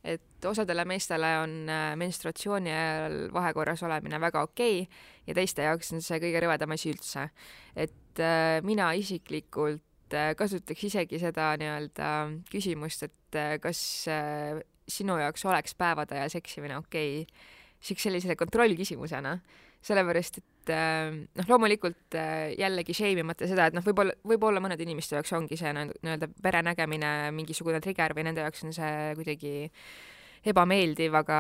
et 0.08 0.46
osadele 0.48 0.86
meestele 0.88 1.30
on 1.42 1.54
äh, 1.72 1.92
menstruatsiooni 2.00 2.72
ajal 2.72 3.18
vahekorras 3.34 3.84
olemine 3.84 4.20
väga 4.22 4.44
okei 4.48 4.82
okay, 4.86 5.04
ja 5.28 5.36
teiste 5.38 5.66
jaoks 5.68 5.92
on 5.96 6.04
see 6.06 6.20
kõige 6.24 6.42
rõvedam 6.46 6.74
asi 6.76 6.94
üldse. 6.94 7.28
et 7.76 8.24
äh, 8.24 8.60
mina 8.64 8.92
isiklikult 8.98 10.16
äh, 10.16 10.34
kasutaks 10.40 10.88
isegi 10.90 11.20
seda 11.22 11.52
nii-öelda 11.60 12.12
küsimust, 12.52 13.08
et 13.10 13.40
kas 13.62 13.80
sinu 14.88 15.18
jaoks 15.20 15.44
oleks 15.46 15.76
päevade 15.76 16.16
ajal 16.16 16.32
seksimine 16.38 16.78
okei 16.80 17.24
okay, 17.26 17.42
siukse 17.84 18.08
sellise 18.08 18.36
kontrollküsimusena, 18.40 19.36
sellepärast 19.86 20.40
et 20.40 20.57
äh, 20.74 21.14
noh, 21.14 21.48
loomulikult 21.50 22.18
äh, 22.18 22.52
jällegi 22.58 22.96
shame 22.98 23.24
imata 23.24 23.48
seda, 23.50 23.70
et 23.70 23.78
noh, 23.78 23.86
võib-olla, 23.86 24.16
võib-olla 24.28 24.62
mõnede 24.64 24.86
inimeste 24.86 25.18
jaoks 25.18 25.34
ongi 25.38 25.58
see 25.60 25.72
nii- 25.76 25.96
nii-öelda 26.04 26.30
pere 26.44 26.62
nägemine 26.66 27.32
mingisugune 27.36 27.82
trigger 27.84 28.16
või 28.18 28.28
nende 28.28 28.46
jaoks 28.46 28.66
on 28.68 28.76
see 28.76 28.94
kuidagi 29.20 29.54
ebameeldiv, 30.48 31.16
aga 31.18 31.40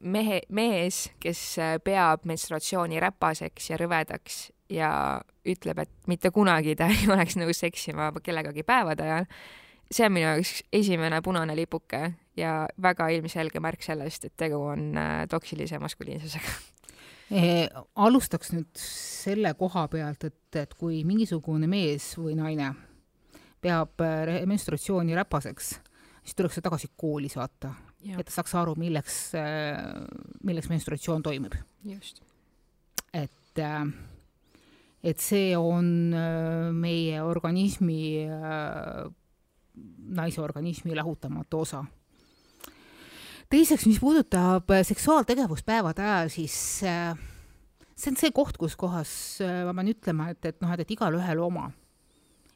mehe, 0.00 0.40
mees, 0.54 1.06
kes 1.22 1.42
äh, 1.62 1.76
peab 1.84 2.24
menstruatsiooni 2.28 3.00
räpaseks 3.02 3.70
ja 3.72 3.80
rõvedaks 3.80 4.40
ja 4.72 4.92
ütleb, 5.48 5.84
et 5.84 6.10
mitte 6.10 6.32
kunagi 6.34 6.76
ta 6.78 6.90
ei 6.94 7.10
oleks 7.12 7.38
nõus 7.40 7.62
seksima 7.64 8.10
kellegagi 8.22 8.64
päevade 8.68 9.06
ajal, 9.06 9.28
see 9.90 10.08
on 10.08 10.16
minu 10.16 10.26
jaoks 10.30 10.56
esimene 10.72 11.20
punane 11.24 11.56
lipuke 11.56 12.02
ja 12.38 12.56
väga 12.82 13.08
ilmselge 13.16 13.60
märk 13.62 13.84
sellest, 13.84 14.28
et 14.28 14.36
tegu 14.36 14.60
on 14.72 14.90
toksilise 15.30 15.80
maskuliinsusega. 15.82 16.77
Eh, 17.28 17.66
alustaks 18.00 18.54
nüüd 18.54 18.70
selle 18.80 19.52
koha 19.58 19.84
pealt, 19.92 20.24
et, 20.24 20.56
et 20.56 20.70
kui 20.78 21.02
mingisugune 21.04 21.68
mees 21.68 22.14
või 22.16 22.38
naine 22.38 22.70
peab 23.60 24.00
äh, 24.00 24.38
menstruatsiooni 24.48 25.16
räpaseks, 25.18 25.74
siis 26.22 26.38
tuleks 26.38 26.56
ta 26.56 26.64
tagasi 26.70 26.88
kooli 26.96 27.28
saata, 27.28 27.74
et 28.14 28.24
ta 28.24 28.32
saaks 28.32 28.54
aru, 28.56 28.76
milleks, 28.80 29.18
milleks 30.46 30.70
menstruatsioon 30.72 31.26
toimib. 31.26 31.58
just. 31.84 32.22
et, 33.12 33.60
et 35.02 35.20
see 35.20 35.52
on 35.58 35.92
meie 36.78 37.20
organismi, 37.20 38.00
naise 40.16 40.40
organismi 40.40 40.96
lahutamatu 40.96 41.64
osa 41.66 41.84
teiseks, 43.52 43.86
mis 43.88 44.00
puudutab 44.02 44.70
äh, 44.70 44.84
seksuaaltegevust 44.86 45.66
päevade 45.66 46.02
ajal, 46.04 46.28
siis 46.32 46.54
äh, 46.84 47.16
see 47.96 48.12
on 48.12 48.16
see 48.20 48.30
koht, 48.36 48.58
kus 48.60 48.76
kohas 48.76 49.10
äh, 49.44 49.62
ma 49.66 49.74
pean 49.74 49.92
ütlema, 49.94 50.30
et, 50.34 50.44
et 50.44 50.60
noh, 50.64 50.72
et, 50.74 50.84
et 50.84 50.90
igalühel 50.96 51.40
oma. 51.44 51.70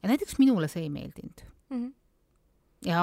ja 0.02 0.10
näiteks 0.10 0.38
minule 0.42 0.68
see 0.68 0.82
ei 0.88 0.90
meeldinud 0.92 1.48
Mm 1.72 1.78
-hmm. 1.86 1.92
ja 2.84 3.02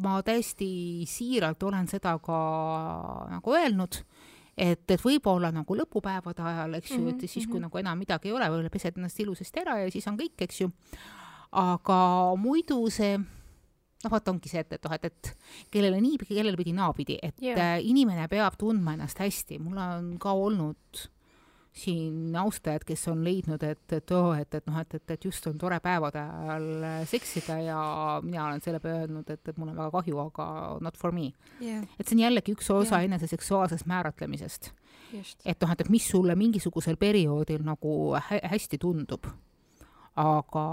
ma 0.00 0.22
täiesti 0.22 1.04
siiralt 1.06 1.62
olen 1.62 1.88
seda 1.88 2.18
ka 2.18 3.26
nagu 3.30 3.52
öelnud, 3.52 3.98
et, 4.56 4.90
et 4.90 5.00
võib-olla 5.04 5.50
nagu 5.52 5.76
lõpupäevade 5.76 6.40
ajal, 6.42 6.74
eks 6.74 6.90
ju, 6.90 7.08
et 7.08 7.20
siis, 7.28 7.46
kui 7.46 7.58
Mhm. 7.60 7.62
nagu 7.62 7.78
enam 7.78 7.98
midagi 7.98 8.28
ei 8.28 8.32
ole, 8.32 8.48
võib-olla 8.48 8.70
pesed 8.70 8.96
ennast 8.96 9.20
ilusasti 9.20 9.60
ära 9.60 9.78
ja 9.78 9.90
siis 9.90 10.06
on 10.06 10.16
kõik, 10.16 10.38
eks 10.38 10.60
ju. 10.60 10.70
aga 11.52 12.34
muidu 12.36 12.90
see 12.90 13.18
noh, 14.06 14.12
vaata 14.12 14.32
ongi 14.32 14.52
see, 14.52 14.62
et, 14.62 14.78
et 14.78 14.86
noh, 14.86 14.94
et, 14.96 15.10
et 15.10 15.32
kellele 15.74 16.00
nii, 16.02 16.22
kellele 16.28 16.56
pidi 16.58 16.76
naapidi, 16.76 17.18
et 17.22 17.42
yeah. 17.42 17.76
inimene 17.82 18.28
peab 18.32 18.56
tundma 18.60 18.96
ennast 18.96 19.20
hästi, 19.22 19.60
mul 19.62 19.82
on 19.82 20.14
ka 20.22 20.34
olnud 20.38 21.06
siin 21.76 22.36
austajad, 22.40 22.84
kes 22.88 23.02
on 23.12 23.20
leidnud, 23.24 23.62
et, 23.66 23.84
et 23.92 24.12
oo 24.16 24.30
oh,, 24.30 24.38
et, 24.38 24.48
et 24.56 24.68
noh, 24.68 24.78
et, 24.80 24.94
et, 24.96 25.10
et 25.12 25.26
just 25.28 25.44
on 25.50 25.58
tore 25.60 25.76
päevade 25.84 26.22
ajal 26.22 26.68
seksida 27.08 27.58
ja 27.60 27.80
mina 28.24 28.46
olen 28.46 28.62
selle 28.64 28.80
peale 28.80 29.04
öelnud, 29.04 29.28
et, 29.28 29.42
et 29.44 29.58
mul 29.60 29.74
on 29.74 29.76
väga 29.76 29.92
kahju, 29.98 30.20
aga 30.24 30.46
not 30.84 30.96
for 30.96 31.12
me. 31.12 31.28
Yeah, 31.60 31.84
et 32.00 32.08
see 32.08 32.16
on 32.16 32.24
jällegi 32.24 32.54
üks 32.56 32.70
osa 32.72 33.02
Jah. 33.02 33.08
enese 33.10 33.28
seksuaalsest 33.28 33.88
määratlemisest. 33.92 34.70
et 35.44 35.60
noh, 35.60 35.74
et, 35.74 35.84
et 35.84 35.92
mis 35.92 36.08
sulle 36.08 36.34
mingisugusel 36.34 36.96
perioodil 36.96 37.60
nagu 37.66 37.92
hä 38.30 38.40
hästi 38.54 38.80
tundub. 38.80 39.28
aga 40.16 40.66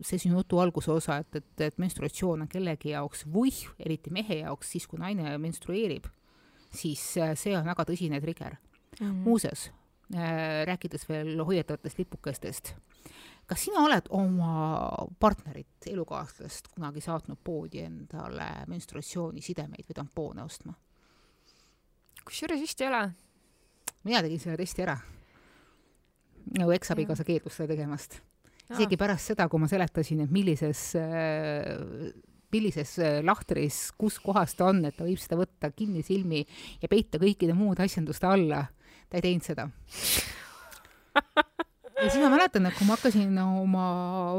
see 0.00 0.18
sinu 0.18 0.40
jutu 0.40 0.58
alguse 0.58 0.90
osa, 0.92 1.18
et, 1.20 1.36
et, 1.36 1.60
et 1.60 1.78
menstruatsioon 1.78 2.46
on 2.46 2.48
kellegi 2.48 2.94
jaoks 2.94 3.26
või 3.28 3.52
eriti 3.78 4.10
mehe 4.10 4.40
jaoks, 4.42 4.70
siis 4.74 4.86
kui 4.86 5.00
naine 5.00 5.36
menstrueerib, 5.38 6.06
siis 6.72 7.02
äh, 7.18 7.34
see 7.36 7.56
on 7.58 7.68
väga 7.68 7.84
tõsine 7.92 8.20
trigger 8.20 8.56
Mm 9.00 9.06
-hmm. 9.06 9.14
muuseas 9.14 9.70
äh,, 10.14 10.66
rääkides 10.66 11.08
veel 11.08 11.44
hoiatavatest 11.44 11.98
lipukestest, 11.98 12.74
kas 13.46 13.64
sina 13.64 13.80
oled 13.80 14.02
oma 14.08 14.88
partnerit, 15.18 15.86
elukaaslast 15.86 16.68
kunagi 16.68 17.00
saatnud 17.00 17.38
poodi 17.44 17.80
endale 17.80 18.48
menstruatsioonisidemeid 18.66 19.84
või 19.88 19.94
tampoone 19.94 20.42
ostma? 20.42 20.74
kusjuures 22.24 22.60
vist 22.60 22.80
ei 22.80 22.88
ole. 22.88 23.10
mina 24.04 24.22
tegin 24.22 24.40
selle 24.40 24.56
testi 24.56 24.82
ära. 24.82 24.98
nagu 26.58 26.70
eksabikaasa 26.70 27.24
keeldus 27.24 27.56
seda 27.56 27.72
tegemast. 27.74 28.20
Isegi 28.70 28.96
pärast 29.00 29.32
seda, 29.32 29.48
kui 29.50 29.60
ma 29.62 29.68
seletasin, 29.70 30.24
et 30.24 30.34
millises 30.34 30.82
äh, 30.98 32.12
millises 32.52 32.98
äh, 32.98 33.20
lahtris, 33.24 33.90
kus 33.98 34.18
kohas 34.22 34.54
ta 34.58 34.70
on, 34.70 34.82
et 34.88 34.96
ta 34.98 35.06
võib 35.06 35.20
seda 35.22 35.38
võtta 35.40 35.70
kinnisilmi 35.74 36.42
ja 36.82 36.90
peita 36.90 37.20
kõikide 37.22 37.54
muude 37.56 37.84
asjanduste 37.84 38.28
alla, 38.28 38.64
ta 39.08 39.18
ei 39.18 39.26
teinud 39.26 39.46
seda. 39.46 39.68
ja 41.14 42.08
siis 42.08 42.20
ma 42.22 42.30
mäletan, 42.32 42.66
et 42.66 42.76
kui 42.78 42.88
ma 42.88 42.96
hakkasin 42.98 43.40
oma 43.44 43.86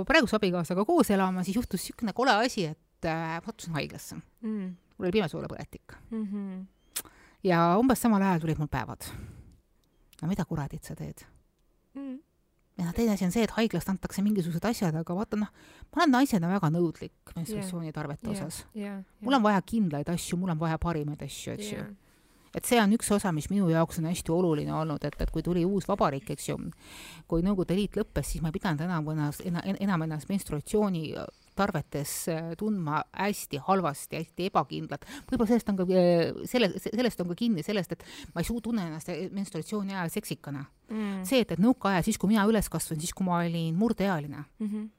praeguse 0.07 0.37
abikaasaga 0.37 0.85
koos 0.87 1.11
elama, 1.13 1.45
siis 1.47 1.59
juhtus 1.59 1.83
niisugune 1.83 2.15
kole 2.17 2.35
asi, 2.45 2.67
et 2.73 3.09
äh, 3.09 3.37
sattusin 3.45 3.77
haiglasse. 3.79 4.19
mm. 4.43 4.71
mul 4.97 5.07
oli 5.07 5.17
pimesoolapõletik 5.19 5.95
mm. 6.09 6.25
-hmm. 6.25 7.05
ja 7.47 7.61
umbes 7.79 8.01
samal 8.01 8.21
ajal 8.21 8.43
tulid 8.43 8.59
mul 8.59 8.71
päevad. 8.71 9.07
no 10.21 10.27
mida 10.27 10.45
kuradit 10.45 10.83
sa 10.83 10.95
teed? 10.95 11.23
Mm. 11.95 12.19
Ja 12.81 12.93
teine 12.95 13.15
asi 13.15 13.25
on 13.27 13.33
see, 13.33 13.45
et 13.45 13.53
haiglast 13.55 13.89
antakse 13.91 14.23
mingisugused 14.25 14.65
asjad, 14.67 14.95
aga 14.97 15.15
vaata 15.15 15.39
noh, 15.39 15.49
ma 15.91 16.01
olen 16.03 16.15
naisena 16.17 16.49
väga 16.51 16.71
nõudlik 16.73 17.35
menstruatsioonitarvete 17.35 18.27
Yeah. 18.31 18.37
osas. 18.37 18.65
Yeah, 18.75 19.01
mul 19.21 19.37
on 19.37 19.43
vaja 19.43 19.61
kindlaid 19.65 20.09
asju, 20.09 20.37
mul 20.37 20.53
on 20.53 20.59
vaja 20.59 20.77
parimaid 20.81 21.21
asju, 21.25 21.53
eks 21.57 21.71
ju 21.71 21.77
yeah. 21.77 21.91
et 22.55 22.65
see 22.67 22.79
on 22.81 22.91
üks 22.97 23.11
osa, 23.15 23.31
mis 23.31 23.49
minu 23.49 23.69
jaoks 23.71 23.99
on 24.01 24.09
hästi 24.09 24.33
oluline 24.35 24.73
olnud, 24.75 25.03
et, 25.07 25.15
et 25.19 25.31
kui 25.31 25.43
tuli 25.43 25.65
uus 25.65 25.87
vabariik, 25.87 26.29
eks 26.35 26.49
ju, 26.49 26.57
kui 27.27 27.45
Nõukogude 27.45 27.77
Liit 27.77 27.95
lõppes, 27.99 28.33
siis 28.33 28.43
ma 28.43 28.51
ei 28.51 28.57
pidanud 28.57 28.81
enam 28.83 29.07
ennast, 29.13 29.45
enam 29.45 30.07
ennast 30.07 30.29
menstruatsiooni 30.29 31.13
tarvetes 31.55 32.27
äh, 32.31 32.51
tundma 32.57 33.03
hästi 33.13 33.59
halvasti, 33.67 34.19
hästi 34.21 34.49
ebakindlalt. 34.51 35.05
võib-olla 35.29 35.49
sellest 35.51 35.69
on 35.69 35.79
ka, 35.81 35.85
selle, 36.49 36.71
sellest 36.83 37.21
on 37.21 37.31
ka 37.31 37.35
kinni, 37.35 37.63
sellest, 37.63 37.91
et 37.91 38.05
ma 38.35 38.41
ei 38.41 38.47
suu-, 38.47 38.61
tunne 38.63 38.87
ennast 38.87 39.11
menstruatsiooni 39.31 39.97
ajal 39.97 40.09
seksikana 40.19 40.65
Mm. 40.91 41.21
see, 41.23 41.39
et, 41.39 41.51
et 41.55 41.59
nõukaajal, 41.63 42.03
siis 42.03 42.17
kui 42.19 42.27
mina 42.33 42.43
üles 42.49 42.67
kasvasin, 42.67 42.99
siis 42.99 43.13
kui 43.15 43.23
ma 43.23 43.37
olin 43.39 43.75
murdeealine, 43.79 44.43
Mm 44.59 44.67
-hmm. 44.67 44.89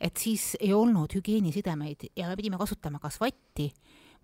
et 0.00 0.16
siis 0.16 0.56
ei 0.60 0.72
olnud 0.72 1.10
hügieenisidemeid 1.14 2.10
ja 2.16 2.28
me 2.28 2.36
pidime 2.36 2.58
kasutama 2.58 2.98
kas 2.98 3.18
vatti, 3.20 3.72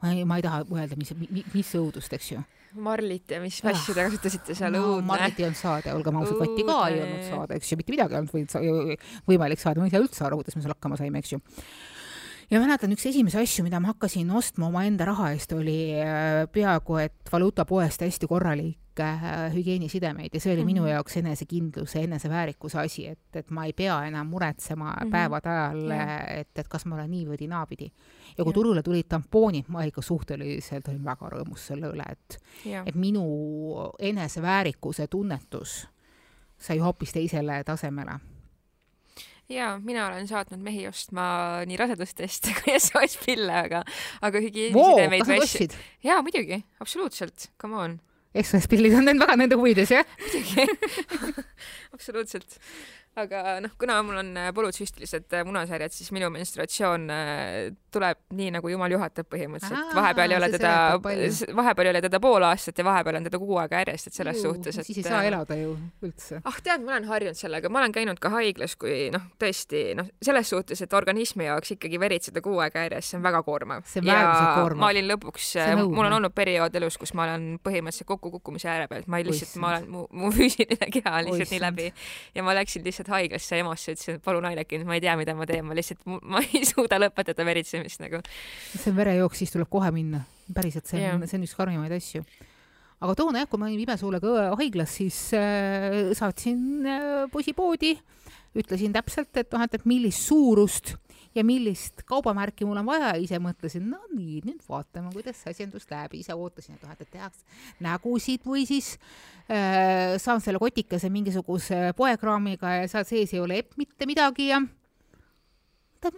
ma 0.02 0.12
ei, 0.12 0.24
ma 0.28 0.36
ei 0.36 0.44
taha 0.44 0.62
mõelda, 0.68 0.96
mis, 1.00 1.12
mis 1.54 1.72
õudust, 1.78 2.12
eks 2.12 2.30
ju. 2.34 2.42
marlit 2.76 3.30
ja 3.32 3.38
mis 3.40 3.62
Ah. 3.64 3.70
asju 3.72 3.94
te 3.96 4.02
kasutasite 4.04 4.54
seal 4.54 4.72
no, 4.74 4.82
õudne. 4.96 5.06
marlit 5.08 5.38
ei 5.40 5.46
olnud 5.46 5.56
saada, 5.56 5.94
olgem 5.96 6.16
ausad, 6.20 6.36
vatti 6.42 6.64
ka 6.68 6.78
ei 6.90 7.00
olnud 7.00 7.22
saada, 7.30 7.54
eks 7.56 7.72
ju, 7.72 7.76
mitte 7.80 7.94
midagi 7.94 8.12
ei 8.12 8.20
olnud 8.20 9.06
võimalik 9.30 9.62
saada, 9.62 9.80
ma 9.80 9.86
ei 9.88 9.94
saa 9.94 10.02
üldse 10.04 10.24
aru, 10.26 10.36
kuidas 10.42 10.56
me 10.58 10.62
seal 10.66 10.74
hakkama 10.74 10.98
saime, 11.00 11.22
eks 11.24 11.32
ju 11.32 11.40
ja 12.50 12.60
mäletan, 12.62 12.92
üks 12.94 13.06
esimesi 13.10 13.38
asju, 13.40 13.64
mida 13.66 13.80
ma 13.82 13.92
hakkasin 13.92 14.30
ostma 14.38 14.68
omaenda 14.70 15.06
raha 15.08 15.32
eest, 15.34 15.52
oli 15.56 15.78
äh, 15.98 16.44
peaaegu 16.52 17.00
et 17.02 17.32
valuutapoest 17.32 18.04
hästi 18.06 18.28
korralik 18.30 19.00
äh, 19.02 19.24
hügieenisidemeid 19.54 20.34
ja 20.34 20.40
see 20.40 20.52
oli 20.52 20.62
mm 20.62 20.62
-hmm. 20.62 20.66
minu 20.66 20.82
Mhm. 20.82 20.90
jaoks 20.90 21.16
enesekindluse, 21.16 22.02
eneseväärikuse 22.02 22.78
asi, 22.80 23.06
et, 23.06 23.36
et 23.36 23.50
ma 23.50 23.64
ei 23.64 23.72
pea 23.72 24.04
enam 24.06 24.26
muretsema 24.26 24.92
mm. 24.92 25.06
-hmm. 25.06 25.10
päevade 25.10 25.48
ajal 25.48 25.90
Jah. 25.90 26.38
et, 26.38 26.58
et 26.58 26.68
kas 26.68 26.86
ma 26.86 26.94
olen 26.94 27.10
nii 27.10 27.26
või 27.26 27.48
naapidi. 27.48 27.92
ja 28.38 28.44
kui 28.44 28.50
Jah. 28.50 28.54
turule 28.54 28.82
tulid 28.82 29.06
tampoonid, 29.08 29.64
ma 29.68 29.82
ikka 29.82 30.02
suhteliselt 30.02 30.88
olin 30.88 31.04
väga 31.04 31.28
rõõmus 31.28 31.66
selle 31.66 31.86
üle, 31.86 32.04
et, 32.12 32.38
ja, 32.64 32.82
et 32.86 32.94
minu 32.94 33.24
eneseväärikuse 33.98 35.06
tunnetus 35.06 35.88
sai 36.58 36.78
hoopis 36.78 37.12
teisele 37.12 37.64
tasemele 37.64 38.20
ja 39.52 39.76
mina 39.82 40.06
olen 40.08 40.26
saatnud 40.28 40.62
mehi 40.62 40.86
ostma 40.88 41.26
nii 41.68 41.78
rasedusteste 41.80 42.54
kui 42.58 42.74
SOS-pille, 42.80 43.52
aga, 43.66 43.84
aga 44.26 44.42
hügieenisidemeid 44.42 45.22
wow, 45.22 45.32
või 45.34 45.46
asju. 45.46 45.68
jaa, 46.06 46.20
muidugi, 46.26 46.62
absoluutselt, 46.82 47.50
come 47.60 47.80
on. 47.84 47.98
SOS-pillid 48.36 48.96
on 48.98 49.08
väga 49.22 49.38
nende 49.40 49.58
huvides, 49.58 49.94
jah? 49.94 50.16
muidugi 50.20 50.66
absoluutselt 51.96 52.58
aga 53.16 53.56
noh, 53.64 53.72
kuna 53.80 53.96
mul 54.04 54.18
on 54.20 54.30
äh, 54.36 54.50
polütsüstilised 54.56 55.32
äh, 55.32 55.44
munasarjad, 55.48 55.92
siis 55.94 56.10
minu 56.12 56.28
menstruatsioon 56.34 57.06
äh, 57.12 57.70
tuleb 57.92 58.20
nii, 58.36 58.50
nagu 58.58 58.68
jumal 58.68 58.92
juhatab 58.92 59.28
põhimõtteliselt. 59.32 59.94
vahepeal 59.96 60.34
ei 60.34 60.38
ole 60.38 60.50
teda, 60.52 60.72
vahepeal 61.56 61.88
ei 61.88 61.92
ole 61.94 62.02
teda 62.04 62.20
pool 62.20 62.44
aastat 62.44 62.82
ja 62.82 62.84
vahepeal 62.84 63.20
on 63.20 63.28
teda 63.28 63.40
kuu 63.40 63.56
aega 63.62 63.80
järjest, 63.80 64.10
et 64.10 64.18
selles 64.20 64.40
Juu, 64.42 64.52
suhtes, 64.52 64.80
et 64.82 64.88
siis 64.88 65.00
ei 65.00 65.06
saa 65.06 65.22
elada 65.24 65.56
ju 65.56 65.72
üldse. 66.04 66.42
ah, 66.44 66.58
tead, 66.64 66.84
ma 66.84 66.96
olen 66.96 67.08
harjunud 67.08 67.40
sellega, 67.40 67.70
ma 67.72 67.80
olen 67.82 67.96
käinud 67.96 68.20
ka 68.20 68.32
haiglas, 68.36 68.76
kui 68.80 69.08
noh, 69.14 69.24
tõesti 69.40 69.82
noh, 69.96 70.10
selles 70.28 70.52
suhtes, 70.52 70.84
et 70.84 70.96
organismi 70.98 71.48
jaoks 71.48 71.72
ikkagi 71.76 72.00
veritseda 72.02 72.44
kuu 72.44 72.60
aega 72.64 72.84
järjest, 72.84 73.14
see 73.14 73.20
on 73.20 73.24
väga 73.24 73.42
koormav. 73.46 73.86
äärmiselt 73.96 74.52
koormav. 74.60 74.82
ma 74.84 74.92
olin 74.92 75.08
lõpuks, 75.14 75.48
mul 75.86 76.04
on 76.04 76.18
olnud 76.20 76.36
periood 76.36 76.76
elus, 76.76 77.00
kus 77.00 77.14
ma 77.16 77.24
olen 77.30 77.48
põhimõtteliselt 77.64 78.12
kokkukukkumise 78.12 78.68
ääre 78.74 78.90
peal, 78.92 79.08
ma 79.08 79.22
ei 79.22 79.28
lihtsalt, 79.30 79.56
ma 79.62 79.72
olen, 79.72 79.88
mu, 79.88 80.04
mu 80.12 80.32
füüsiline 80.36 80.92
keha 80.92 81.16
on 81.16 81.30
lihtsalt 81.30 81.46
Oissand. 81.46 81.56
nii 81.56 81.64
läbi 81.64 81.88
ja 82.36 82.44
ma 82.44 82.54
läksin 82.56 82.84
lihtsalt 82.84 83.05
haiglasse 83.12 83.60
EMO-sse 83.60 83.90
ja 83.90 83.96
ütlesin, 83.96 84.18
et 84.18 84.24
palun 84.24 84.48
aidake 84.48 84.78
mind, 84.78 84.88
ma 84.88 84.98
ei 84.98 85.04
tea, 85.04 85.14
mida 85.20 85.36
ma 85.38 85.46
teen, 85.48 85.64
ma 85.66 85.76
lihtsalt, 85.76 86.02
ma 86.06 86.42
ei 86.44 86.64
suuda 86.72 86.98
lõpetada 87.02 87.46
veritsemist 87.46 88.02
nagu. 88.04 88.22
see 88.72 88.90
on 88.92 88.98
verejooks, 88.98 89.42
siis 89.42 89.54
tuleb 89.54 89.70
kohe 89.72 89.92
minna. 89.94 90.24
päriselt, 90.54 90.86
see 90.90 91.06
on, 91.10 91.24
see 91.26 91.38
on 91.40 91.46
üks 91.46 91.56
karmimaid 91.58 91.96
asju. 91.96 92.24
aga 93.00 93.16
toona 93.18 93.44
jah, 93.44 93.50
kui 93.50 93.62
ma 93.62 93.70
olin 93.70 93.82
pimesuulega 93.84 94.50
haiglas, 94.60 94.98
siis 95.00 95.22
äh, 95.38 96.12
saatsin 96.18 96.60
äh, 96.86 97.24
poisi 97.32 97.56
poodi, 97.56 97.96
ütlesin 98.56 98.94
täpselt, 98.96 99.34
et 99.36 99.52
noh, 99.52 99.66
et 99.66 99.88
millist 99.88 100.26
suurust 100.28 100.96
ja 101.36 101.44
millist 101.44 102.02
kaubamärki 102.08 102.66
mul 102.68 102.80
on 102.80 102.88
vaja, 102.88 103.12
ise 103.20 103.38
mõtlesin, 103.42 103.84
no 103.90 104.00
nii, 104.12 104.40
nüüd 104.46 104.62
vaatame, 104.68 105.10
kuidas 105.14 105.38
see 105.42 105.52
asjandus 105.52 105.88
läheb, 105.90 106.16
ise 106.18 106.34
ootasin, 106.36 106.78
et 106.78 106.86
noh, 106.86 106.94
et 106.96 107.10
tehakse 107.12 107.44
nägusid 107.84 108.46
või 108.48 108.64
siis 108.68 108.94
äh, 109.50 110.16
saan 110.22 110.40
selle 110.44 110.60
kotikese 110.62 111.10
mingisuguse 111.12 111.92
poekraamiga 111.98 112.78
ja 112.80 112.88
seal 112.90 113.06
sees 113.08 113.34
ei 113.36 113.42
ole 113.42 113.60
epp 113.62 113.76
mitte 113.80 114.08
midagi 114.08 114.50
ja 114.50 114.62
ta 116.00 116.12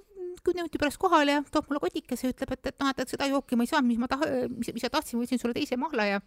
kümne 0.45 0.63
minuti 0.63 0.81
pärast 0.81 1.01
kohale 1.03 1.39
ja 1.39 1.43
toob 1.51 1.71
mulle 1.71 1.83
kotikese, 1.83 2.33
ütleb, 2.33 2.55
et, 2.55 2.71
et 2.71 2.79
noh, 2.83 2.93
et, 2.93 3.03
et 3.03 3.15
seda 3.15 3.29
jooki 3.31 3.59
ma 3.59 3.67
ei 3.67 3.73
saanud, 3.73 3.91
mis 3.91 4.01
ma 4.01 4.11
taha-, 4.11 4.47
mis, 4.53 4.71
mis 4.75 4.85
sa 4.85 4.93
tahtsid, 4.93 5.19
ma 5.19 5.25
võtsin 5.25 5.43
sulle 5.43 5.57
teise 5.57 5.79
mahla 5.81 6.07
ja 6.13 6.23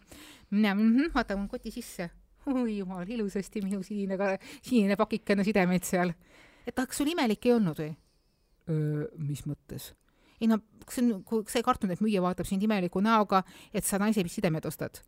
mina 0.50 0.74
mm 0.74 0.92
-hmm, 0.92 1.14
vaatan 1.16 1.40
mu 1.40 1.48
koti 1.48 1.70
sisse. 1.70 2.10
oi 2.46 2.78
jumal, 2.78 3.06
ilusasti 3.08 3.60
minu 3.62 3.82
sinine, 3.82 4.38
sinine 4.62 4.96
pakikene 4.96 5.44
sidemeid 5.44 5.84
seal. 5.84 6.12
et 6.66 6.74
kas 6.74 6.96
sul 6.96 7.06
imelik 7.06 7.46
ei 7.46 7.52
olnud 7.52 7.78
või? 7.78 7.94
Mis 8.68 9.46
mõttes? 9.48 9.92
ei 10.42 10.48
no, 10.50 10.58
see 10.90 11.04
on, 11.06 11.22
kui 11.26 11.46
sa 11.50 11.60
ei 11.60 11.66
kartnud, 11.66 11.92
et 11.94 12.02
müüja 12.02 12.22
vaatab 12.24 12.48
sind 12.48 12.62
imeliku 12.66 13.02
näoga, 13.04 13.42
et 13.74 13.86
sa 13.86 14.00
naise 14.02 14.24
sidemed 14.26 14.66
ostad. 14.66 14.98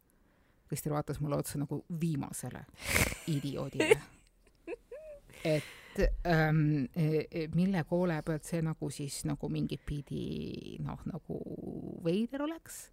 Krister 0.70 0.94
vaatas 0.94 1.18
mulle 1.20 1.40
otsa 1.42 1.58
nagu 1.60 1.82
viimasele 2.00 2.64
idioodile. 3.36 3.98
et 5.44 6.00
ähm, 6.24 6.86
e, 6.96 7.26
e, 7.28 7.46
mille 7.54 7.84
poole 7.84 8.16
pealt 8.24 8.46
see 8.48 8.62
nagu 8.64 8.88
siis 8.90 9.20
nagu 9.28 9.50
mingit 9.52 9.82
pidi 9.86 10.78
noh, 10.82 11.02
nagu 11.10 11.40
veider 12.06 12.46
oleks 12.46 12.86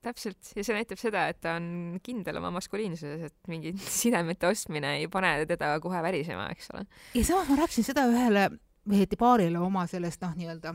täpselt, 0.00 0.54
ja 0.56 0.64
see 0.64 0.72
näitab 0.72 0.96
seda, 0.96 1.26
et 1.28 1.42
ta 1.44 1.58
on 1.58 1.98
kindel 2.00 2.38
oma 2.40 2.54
maskuliinsuses, 2.54 3.26
et 3.28 3.50
mingi 3.52 3.74
sidemete 4.00 4.48
ostmine 4.48 4.94
ei 5.02 5.10
pane 5.12 5.34
teda 5.50 5.74
kohe 5.84 6.00
värisema, 6.06 6.48
eks 6.54 6.72
ole. 6.72 6.86
ja 7.18 7.26
samas 7.26 7.50
ma 7.50 7.60
rääkisin 7.60 7.90
seda 7.90 8.06
ühele 8.08 8.48
veeti 8.88 9.18
paarile 9.20 9.60
oma 9.60 9.84
sellest 9.90 10.22
noh, 10.24 10.32
nii-öelda 10.38 10.74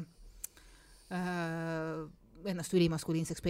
äh, 1.15 2.05
ennast 2.45 2.75
ülimaskuliinseks 2.77 3.41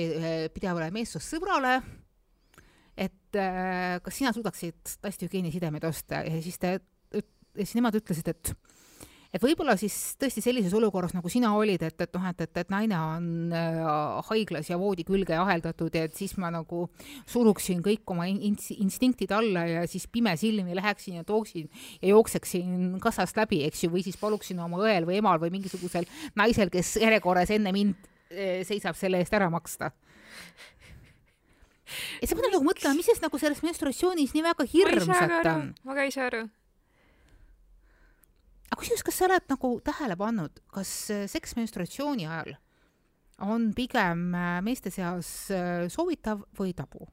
pidevale 0.55 0.89
meessoost 0.95 1.35
sõbrale, 1.35 1.77
et 2.95 3.39
äh, 3.39 3.97
kas 4.03 4.21
sina 4.21 4.31
suudaksid 4.35 4.97
tasthügieenisidemeid 5.03 5.83
osta? 5.87 6.23
Ja 6.23 6.41
siis 6.41 6.59
ja 7.55 7.63
siis 7.63 7.75
nemad 7.77 7.95
ütlesid, 7.99 8.29
et 8.31 8.53
et 9.35 9.43
võib-olla 9.43 9.75
siis 9.79 9.95
tõesti 10.19 10.41
sellises 10.43 10.73
olukorras, 10.77 11.13
nagu 11.15 11.29
sina 11.31 11.51
olid, 11.57 11.83
et, 11.83 11.97
et 12.05 12.15
noh, 12.15 12.27
et, 12.29 12.43
et, 12.45 12.59
et 12.61 12.71
naine 12.71 12.99
on 12.99 13.27
äh, 13.55 13.81
haiglas 14.29 14.69
ja 14.71 14.79
voodi 14.79 15.05
külge 15.07 15.35
aheldatud 15.37 15.95
ja 15.95 16.05
et 16.07 16.15
siis 16.15 16.37
ma 16.41 16.51
nagu 16.53 16.85
suruksin 17.31 17.83
kõik 17.85 18.15
oma 18.15 18.29
ins 18.31 18.71
instinktid 18.75 19.33
alla 19.35 19.65
ja 19.67 19.85
siis 19.91 20.07
pimesilmi 20.11 20.77
läheksin 20.79 21.19
ja 21.19 21.27
tooksin 21.27 21.67
ja 22.01 22.13
jookseksin 22.13 22.97
kassast 23.03 23.37
läbi, 23.39 23.63
eks 23.67 23.85
ju, 23.85 23.91
või 23.93 24.05
siis 24.05 24.19
paluksin 24.21 24.61
oma 24.63 24.79
õel 24.85 25.07
või 25.09 25.19
emal 25.19 25.41
või 25.43 25.51
mingisugusel 25.57 26.07
naisel, 26.39 26.71
kes 26.73 26.95
järjekorras 27.03 27.51
enne 27.55 27.75
mind 27.75 27.95
äh, 28.31 28.61
seisab, 28.67 28.95
selle 28.99 29.19
eest 29.23 29.35
ära 29.35 29.51
maksta. 29.53 29.91
Ja 32.17 32.25
sa 32.25 32.33
pead 32.33 32.49
nagu 32.49 32.65
mõtlema, 32.65 32.95
mis 32.97 33.05
sest 33.11 33.21
nagu 33.21 33.37
selles 33.37 33.59
menstruatsioonis 33.61 34.31
nii 34.33 34.45
väga 34.47 34.65
hirmsat 34.71 35.41
on. 35.51 35.73
ma 35.85 35.97
ka 35.97 36.07
ei 36.07 36.15
saa 36.15 36.31
aru 36.31 36.47
aga 38.69 38.79
kusjuures, 38.79 39.03
kas 39.05 39.19
sa 39.19 39.27
oled 39.29 39.49
nagu 39.51 39.71
tähele 39.85 40.17
pannud, 40.19 40.61
kas 40.73 40.91
äh, 41.13 41.25
seks 41.31 41.55
menstruatsiooni 41.59 42.27
ajal 42.27 42.55
on 43.45 43.69
pigem 43.75 44.29
äh, 44.35 44.57
meeste 44.65 44.91
seas 44.93 45.51
äh, 45.53 45.85
soovitav 45.91 46.45
või 46.57 46.73
tabu? 46.77 47.07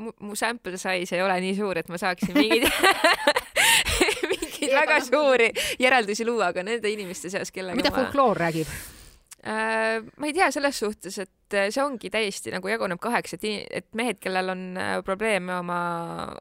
mu, 0.00 0.12
mu 0.20 0.36
sample 0.36 0.76
size 0.78 1.16
ei 1.16 1.24
ole 1.24 1.38
nii 1.40 1.56
suur, 1.56 1.80
et 1.80 1.88
ma 1.88 1.98
saaksin 2.00 2.36
mingeid 2.36 2.68
mingeid 4.30 4.72
väga 4.76 5.00
suuri 5.04 5.50
järeldusi 5.80 6.26
luua, 6.28 6.52
aga 6.52 6.64
nende 6.66 6.92
inimeste 6.92 7.32
seas, 7.32 7.52
kellega 7.52 7.78
mida 7.80 7.92
ma... 7.92 8.02
folkloor 8.02 8.44
räägib? 8.46 8.72
ma 9.40 10.28
ei 10.28 10.34
tea, 10.36 10.50
selles 10.52 10.76
suhtes, 10.82 11.16
et 11.22 11.30
et 11.50 11.56
äh, 11.58 11.68
see 11.74 11.82
ongi 11.82 12.10
täiesti 12.12 12.52
nagu 12.54 12.70
jaguneb 12.70 13.00
kaheks, 13.02 13.34
et, 13.36 13.44
et 13.80 13.86
mehed, 13.98 14.20
kellel 14.22 14.52
on 14.52 14.62
äh, 14.78 14.92
probleeme 15.06 15.56
oma, 15.58 15.78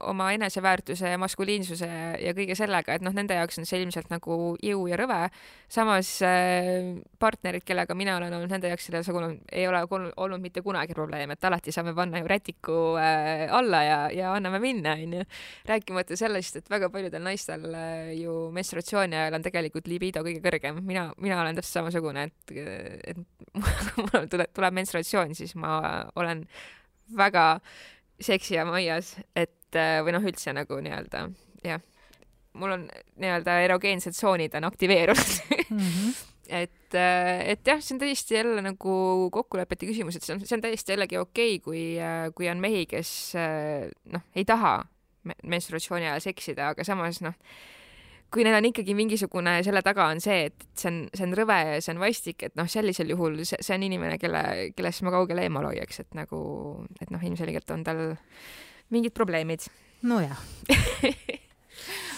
oma 0.06 0.30
eneseväärtuse 0.36 1.14
ja 1.14 1.20
maskuliinsuse 1.22 1.90
ja 2.22 2.34
kõige 2.38 2.58
sellega, 2.58 2.94
et 2.96 3.06
noh, 3.06 3.14
nende 3.16 3.38
jaoks 3.38 3.60
on 3.62 3.68
see 3.70 3.82
ilmselt 3.82 4.12
nagu 4.14 4.56
jõu 4.64 4.86
ja 4.92 5.00
rõve. 5.00 5.30
samas 5.70 6.12
äh, 6.26 7.00
partnerid, 7.20 7.66
kellega 7.66 7.96
mina 7.98 8.18
olen 8.18 8.34
olnud, 8.38 8.52
nende 8.52 8.70
jaoks 8.70 8.90
sellesugune 8.90 9.40
ei 9.52 9.68
ole 9.68 9.82
olnud 9.90 10.42
mitte 10.42 10.62
kunagi 10.66 10.94
probleem, 10.98 11.34
et 11.34 11.46
alati 11.46 11.74
saame 11.74 11.96
panna 11.98 12.22
ju 12.22 12.30
rätiku 12.30 12.78
alla 13.00 13.84
ja, 13.84 14.00
ja 14.14 14.34
anname 14.34 14.60
minna, 14.60 14.94
onju. 14.94 15.26
rääkimata 15.70 16.18
sellest, 16.18 16.62
et 16.62 16.70
väga 16.70 16.90
paljudel 16.94 17.24
naistel 17.24 17.66
ju 18.18 18.38
menstruatsiooni 18.54 19.18
ajal 19.18 19.40
on 19.40 19.46
tegelikult 19.46 19.88
libido 19.90 20.24
kõige 20.26 20.42
kõrgem. 20.46 20.82
mina, 20.86 21.10
mina 21.18 21.42
olen 21.42 21.58
täpselt 21.58 21.80
samasugune, 21.82 22.30
et, 22.30 22.56
et 23.14 23.18
mul 23.98 24.30
tuleb, 24.30 24.54
tuleb 24.54 24.74
menstruatsioon 24.74 24.99
menstruatsioon, 25.00 25.36
siis 25.36 25.56
ma 25.56 25.80
olen 26.16 26.44
väga 27.18 27.60
seksi 28.22 28.58
ja 28.58 28.66
maias, 28.68 29.16
et 29.36 29.76
äh, 29.76 30.00
või 30.04 30.16
noh, 30.16 30.26
üldse 30.26 30.54
nagu 30.54 30.80
nii-öelda 30.84 31.30
jah, 31.64 31.82
mul 32.60 32.76
on 32.76 32.90
nii-öelda 33.22 33.62
erogeensed 33.66 34.18
tsoonid 34.18 34.56
on 34.60 34.68
aktiveerunud 34.68 35.34
mm. 35.70 35.80
-hmm. 35.80 36.20
et, 36.62 36.94
äh, 36.94 37.50
et 37.56 37.66
jah, 37.68 37.82
see 37.82 37.96
on 37.96 38.04
täiesti 38.04 38.36
jälle 38.36 38.62
nagu 38.62 39.30
kokkulepete 39.32 39.88
küsimus, 39.90 40.16
et 40.16 40.24
see 40.24 40.36
on, 40.36 40.46
see 40.46 40.58
on 40.58 40.62
täiesti 40.62 40.94
jällegi 40.96 41.18
okei 41.18 41.56
okay,, 41.56 41.64
kui, 41.64 41.84
äh, 42.00 42.30
kui 42.36 42.50
on 42.50 42.60
mehi, 42.60 42.86
kes 42.86 43.34
noh, 44.12 44.26
ei 44.36 44.46
taha 44.46 44.84
menstruatsiooni 45.44 46.08
ajal 46.08 46.24
seksida, 46.32 46.74
aga 46.74 46.84
samas 46.84 47.22
noh, 47.22 47.36
kui 48.34 48.46
neil 48.46 48.58
on 48.60 48.68
ikkagi 48.70 48.94
mingisugune, 48.98 49.56
selle 49.66 49.82
taga 49.86 50.10
on 50.14 50.22
see, 50.24 50.50
et 50.50 50.68
see 50.78 50.92
on, 50.92 51.02
see 51.16 51.26
on 51.26 51.36
rõve 51.38 51.58
ja 51.58 51.82
see 51.82 51.96
on 51.96 52.02
vastik, 52.04 52.46
et 52.46 52.56
noh, 52.60 52.70
sellisel 52.70 53.10
juhul 53.16 53.42
see, 53.42 53.60
see 53.66 53.76
on 53.76 53.86
inimene, 53.88 54.20
kelle, 54.22 54.44
kellest 54.78 55.06
ma 55.06 55.14
kaugele 55.16 55.48
eemal 55.48 55.70
hoiaks, 55.72 56.04
et 56.06 56.18
nagu, 56.18 56.40
et 57.02 57.12
noh, 57.14 57.26
ilmselgelt 57.26 57.76
on 57.76 57.86
tal 57.88 58.04
mingid 58.94 59.16
probleemid. 59.18 59.70
nojah 60.06 60.40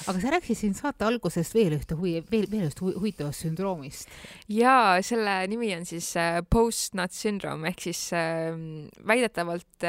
aga 0.08 0.22
sa 0.22 0.34
rääkisid 0.36 0.60
siin 0.60 0.76
saate 0.78 1.06
alguses 1.08 1.52
veel 1.56 1.76
ühte 1.78 1.98
huvi, 1.98 2.16
veel, 2.32 2.48
veel 2.52 2.68
ühest 2.68 2.82
huvitavast 2.82 3.46
sündroomist. 3.46 4.12
jaa, 4.52 5.02
selle 5.06 5.36
nimi 5.52 5.72
on 5.76 5.86
siis 5.90 6.12
äh, 6.20 6.40
post-nut 6.50 7.16
syndrome 7.16 7.72
ehk 7.72 7.84
siis 7.88 8.04
äh, 8.18 8.54
väidetavalt 9.08 9.88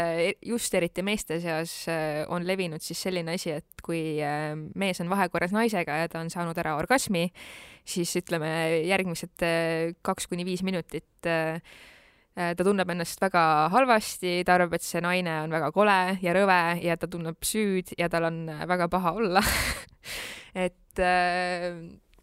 just 0.53 0.75
eriti 0.79 1.05
meeste 1.07 1.40
seas 1.42 1.77
äh, 1.92 2.22
on 2.33 2.46
levinud 2.48 2.83
siis 2.85 3.03
selline 3.09 3.37
asi, 3.38 3.55
et 3.62 3.85
kui 3.85 4.18
äh, 4.22 4.53
mees 4.57 5.01
on 5.05 5.12
vahekorras 5.12 5.55
naisega 5.55 6.03
ja 6.03 6.11
ta 6.12 6.22
on 6.22 6.33
saanud 6.33 6.59
ära 6.59 6.77
orgasmi, 6.81 7.29
siis 7.85 8.12
ütleme 8.20 8.53
järgmised 8.88 9.48
kaks 10.07 10.29
kuni 10.31 10.46
viis 10.48 10.62
minutit 10.66 11.31
äh 11.31 11.59
ta 12.33 12.64
tunneb 12.64 12.88
ennast 12.95 13.21
väga 13.21 13.42
halvasti, 13.73 14.38
ta 14.47 14.57
arvab, 14.57 14.77
et 14.77 14.85
see 14.85 15.03
naine 15.05 15.35
on 15.45 15.53
väga 15.53 15.68
kole 15.75 15.97
ja 16.25 16.33
rõve 16.37 16.61
ja 16.81 16.97
ta 16.97 17.09
tunneb 17.11 17.37
süüd 17.45 17.92
ja 17.99 18.09
tal 18.12 18.29
on 18.31 18.38
äh, 18.49 18.62
väga 18.68 18.88
paha 18.92 19.12
olla 19.18 19.42
et 20.66 21.03
äh, 21.03 21.68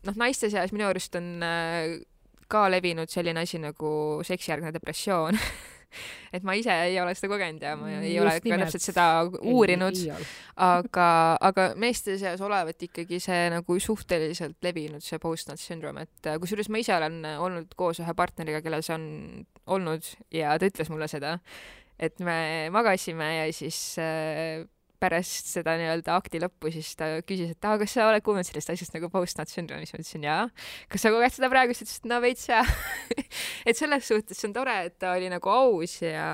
noh, 0.06 0.18
naiste 0.18 0.50
seas 0.50 0.74
minu 0.74 0.88
arust 0.90 1.18
on 1.20 1.44
äh, 1.46 2.00
ka 2.50 2.66
levinud 2.74 3.12
selline 3.12 3.46
asi 3.46 3.62
nagu 3.62 3.92
seksijärgne 4.26 4.74
depressioon 4.74 5.38
et 6.36 6.46
ma 6.48 6.56
ise 6.60 6.74
ei 6.86 6.98
ole 7.02 7.14
seda 7.18 7.32
kogenud 7.34 7.66
ja 7.66 7.76
ma 7.80 7.92
ei 8.00 8.16
Just 8.16 8.24
ole 8.24 8.36
ka 8.44 8.60
täpselt 8.64 8.86
seda 8.86 9.06
uurinud, 9.42 10.00
aga, 10.70 11.10
aga 11.50 11.68
meeste 11.80 12.18
seas 12.22 12.42
olevat 12.46 12.88
ikkagi 12.90 13.22
see 13.24 13.50
nagu 13.54 13.80
suhteliselt 13.84 14.58
levinud, 14.66 15.04
see 15.06 15.22
post-nut 15.22 15.62
syndrome, 15.62 16.08
et 16.08 16.32
äh, 16.32 16.40
kusjuures 16.42 16.72
ma 16.72 16.82
ise 16.82 16.96
olen 16.96 17.22
olnud 17.36 17.76
koos 17.80 18.02
ühe 18.04 18.16
partneriga, 18.18 18.64
kellel 18.66 18.86
see 18.86 18.98
on 18.98 19.08
olnud 19.70 20.14
ja 20.34 20.58
ta 20.60 20.70
ütles 20.70 20.92
mulle 20.94 21.10
seda, 21.12 21.38
et 22.00 22.20
me 22.24 22.70
magasime 22.74 23.30
ja 23.42 23.48
siis 23.54 23.80
äh, 24.02 24.66
pärast 25.00 25.50
seda 25.54 25.76
nii-öelda 25.80 26.18
akti 26.20 26.42
lõppu 26.44 26.72
siis 26.74 26.92
ta 27.00 27.10
küsis, 27.26 27.54
et 27.56 27.68
aa, 27.68 27.80
kas 27.82 27.96
sa 27.96 28.10
oled 28.10 28.24
kuulnud 28.26 28.48
sellest 28.48 28.74
asjast 28.74 28.96
nagu 28.96 29.10
post-nut 29.14 29.52
syndrome, 29.52 29.86
siis 29.88 29.96
ma 29.96 30.02
ütlesin 30.04 30.28
jaa. 30.28 30.44
kas 30.92 31.06
sa 31.06 31.14
koged 31.14 31.36
seda 31.36 31.50
praegu, 31.52 31.76
siis 31.76 31.88
ta 31.88 31.90
ütles, 31.90 32.04
et 32.04 32.12
no 32.12 32.22
veits 32.26 32.46
jaa. 32.50 32.64
Et 33.70 33.78
selles 33.78 34.08
suhtes 34.08 34.40
see 34.40 34.50
on 34.50 34.56
tore, 34.56 34.76
et 34.90 34.96
ta 35.00 35.14
oli 35.18 35.30
nagu 35.32 35.52
aus 35.52 36.00
ja 36.02 36.30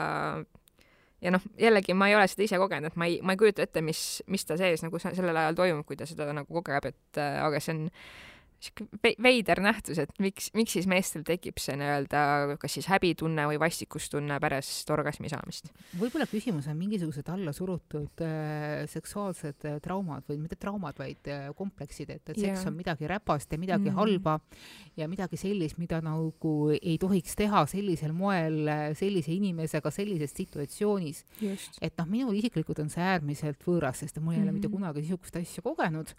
ja 1.23 1.32
noh, 1.34 1.41
jällegi 1.60 1.95
ma 1.97 2.10
ei 2.10 2.15
ole 2.17 2.28
seda 2.30 2.45
ise 2.45 2.60
kogenud, 2.62 2.91
et 2.91 2.99
ma 2.99 3.08
ei, 3.10 3.17
ma 3.25 3.34
ei 3.34 3.39
kujuta 3.41 3.65
ette, 3.65 3.82
mis, 3.86 4.01
mis 4.32 4.45
ta 4.45 4.58
sees 4.60 4.84
nagu 4.86 4.99
sellel 5.01 5.41
ajal 5.41 5.58
toimub, 5.58 5.86
kui 5.88 5.97
ta 5.97 6.08
seda 6.10 6.30
nagu 6.36 6.62
kogeb, 6.62 6.91
et 6.91 7.21
aga 7.21 7.62
see 7.63 7.75
on 7.75 7.86
sihuke 8.63 9.13
veider 9.22 9.60
nähtus, 9.63 10.00
et 10.02 10.12
miks, 10.22 10.50
miks 10.58 10.76
siis 10.78 10.88
meestel 10.89 11.26
tekib 11.28 11.60
see 11.62 11.76
nii-öelda 11.80 12.58
kas 12.62 12.78
siis 12.78 12.88
häbitunne 12.89 13.48
või 13.52 13.60
vastikustunne 13.62 14.39
pärast 14.44 14.89
orgasmi 14.94 15.32
saamist? 15.32 15.72
võib-olla 16.00 16.28
küsimus 16.30 16.70
on 16.72 16.78
mingisugused 16.80 17.30
allasurutud 17.32 18.24
äh, 18.26 18.86
seksuaalsed 18.91 19.68
äh, 19.70 19.78
traumad 19.84 20.26
või 20.30 20.39
mitte 20.44 20.58
traumad, 20.60 20.98
vaid 21.00 21.30
äh, 21.32 21.48
kompleksid, 21.58 22.12
et, 22.15 22.24
et 22.24 22.39
seks 22.39 22.62
yeah. 22.62 22.68
on 22.70 22.78
midagi 22.80 23.10
räpast 23.10 23.54
ja 23.54 23.62
midagi 23.62 23.91
mm. 23.91 24.00
halba 24.00 24.38
ja 24.98 25.10
midagi 25.12 25.39
sellist, 25.39 25.80
mida 25.82 26.02
nagu 26.04 26.56
ei 26.76 26.98
tohiks 27.02 27.38
teha 27.38 27.65
sellisel 27.70 28.15
moel 28.15 28.62
äh, 28.72 28.86
sellise 28.98 29.34
inimesega 29.36 29.91
sellises 29.94 30.36
situatsioonis. 30.36 31.24
et 31.82 31.94
noh, 32.00 32.10
minul 32.10 32.36
isiklikult 32.39 32.82
on 32.84 32.91
see 32.91 33.04
äärmiselt 33.04 33.62
võõras, 33.65 34.02
sest 34.04 34.20
mul 34.22 34.36
ei 34.36 34.41
ole 34.41 34.50
mm 34.50 34.54
mitte 34.56 34.70
kunagi 34.72 35.02
niisugust 35.04 35.36
asja 35.36 35.62
kogenud 35.65 36.12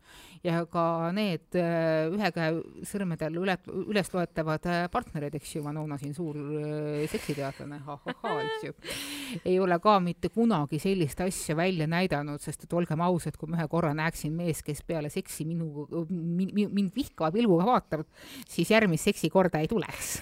ja 0.45 0.61
ka 0.69 1.11
need 1.17 1.57
äh, 1.57 2.11
ühe 2.27 2.35
käe 2.35 2.87
sõrmedel 2.87 3.39
üle, 3.41 3.57
üles 3.87 4.11
loetavad 4.13 4.67
äh, 4.71 4.85
partnerid, 4.93 5.37
eks 5.39 5.55
ju, 5.57 5.63
Manona 5.65 5.99
siin 6.01 6.15
suur 6.17 6.39
äh, 6.39 7.05
seksiteadlane, 7.11 7.81
ahahhaa, 7.85 8.35
eks 8.43 8.67
ju, 8.67 8.77
ei 9.53 9.59
ole 9.63 9.79
ka 9.83 9.99
mitte 10.03 10.31
kunagi 10.35 10.81
sellist 10.83 11.21
asja 11.25 11.57
välja 11.59 11.89
näidanud, 11.91 12.43
sest 12.43 12.67
et 12.67 12.77
olgem 12.77 13.03
ausad, 13.07 13.39
kui 13.39 13.51
ma 13.51 13.61
ühe 13.61 13.69
korra 13.73 13.93
näeksin 13.97 14.35
meest, 14.37 14.65
kes 14.67 14.83
peale 14.87 15.11
seksi 15.13 15.47
minu, 15.49 15.87
mind, 16.11 16.93
vihkava 16.97 17.33
pilguga 17.35 17.69
vaatab, 17.71 18.07
siis 18.49 18.71
järgmist 18.75 19.07
seksikorda 19.11 19.63
ei 19.63 19.71
tuleks. 19.71 20.17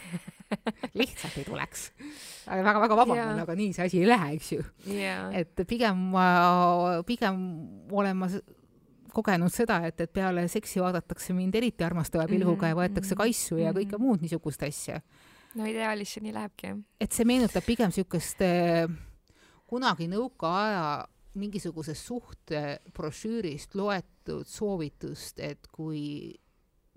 Lihtsalt 1.01 1.39
ei 1.41 1.47
tuleks. 1.47 1.89
väga-väga 2.47 2.97
vabandan 2.99 3.41
aga 3.43 3.57
nii 3.59 3.73
see 3.75 3.87
asi 3.89 4.03
ei 4.03 4.11
lähe, 4.11 4.35
eks 4.37 4.53
ju. 4.53 4.67
Et 5.35 5.65
pigem, 5.67 6.13
pigem 7.09 7.41
olen 7.91 8.21
ma 8.21 8.29
kogenud 9.15 9.53
seda, 9.53 9.81
et, 9.89 10.01
et 10.01 10.13
peale 10.13 10.47
seksi 10.51 10.83
vaadatakse 10.83 11.37
mind 11.37 11.55
eriti 11.55 11.87
armastava 11.87 12.27
pilguga 12.31 12.71
ja 12.71 12.79
võetakse 12.79 13.17
kaisu 13.19 13.61
ja 13.63 13.73
kõike 13.77 14.01
muud 14.01 14.25
niisugust 14.25 14.63
asja. 14.67 15.01
no 15.55 15.67
ideaalis 15.71 16.17
see 16.17 16.27
nii 16.27 16.37
lähebki, 16.37 16.77
et 17.01 17.13
see 17.17 17.27
meenutab 17.29 17.67
pigem 17.67 17.93
niisugust 17.93 18.43
äh, 18.45 18.87
kunagi 19.71 20.09
nõukaaja 20.11 20.87
mingisugusest 21.35 22.07
suhtebrošüürist 22.07 23.75
loetud 23.75 24.47
soovitust, 24.47 25.41
et 25.43 25.67
kui 25.73 26.35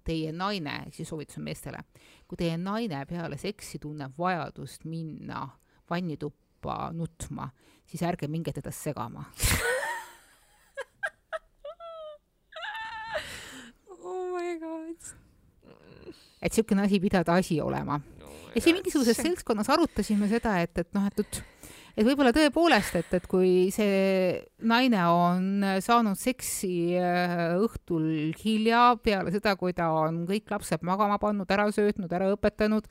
teie 0.07 0.31
naine, 0.31 0.83
siis 0.95 1.09
soovitus 1.09 1.39
on 1.41 1.47
meestele, 1.47 1.81
kui 2.27 2.39
teie 2.39 2.57
naine 2.61 3.01
peale 3.09 3.39
seksi 3.41 3.79
tunneb 3.83 4.15
vajadust 4.19 4.85
minna 4.87 5.47
vannituppa 5.89 6.91
nutma, 6.95 7.49
siis 7.87 8.03
ärge 8.07 8.29
minge 8.31 8.53
teda 8.55 8.71
segama 8.71 9.25
et 16.41 16.51
niisugune 16.51 16.85
asi 16.85 16.99
pidada 17.01 17.37
asi 17.41 17.61
olema 17.61 17.97
no,. 17.97 18.31
ja 18.55 18.61
siin 18.61 18.77
mingisuguses 18.77 19.17
seltskonnas 19.17 19.69
arutasime 19.73 20.29
seda, 20.31 20.59
et, 20.61 20.77
et 20.77 20.93
noh, 20.95 21.07
et, 21.09 21.19
et 21.25 21.43
et 21.97 22.05
võib-olla 22.05 22.29
tõepoolest, 22.35 22.97
et, 22.99 23.13
et 23.17 23.25
kui 23.29 23.69
see 23.73 24.35
naine 24.69 24.99
on 25.09 25.65
saanud 25.81 26.17
seksi 26.19 26.93
äh, 26.99 27.55
õhtul 27.57 28.35
hilja, 28.37 28.91
peale 29.01 29.33
seda, 29.33 29.55
kui 29.57 29.73
ta 29.77 29.89
on 30.03 30.21
kõik 30.29 30.53
lapsed 30.53 30.85
magama 30.85 31.17
pannud, 31.21 31.49
ära 31.49 31.65
söötnud, 31.73 32.11
ära 32.13 32.29
õpetanud, 32.35 32.85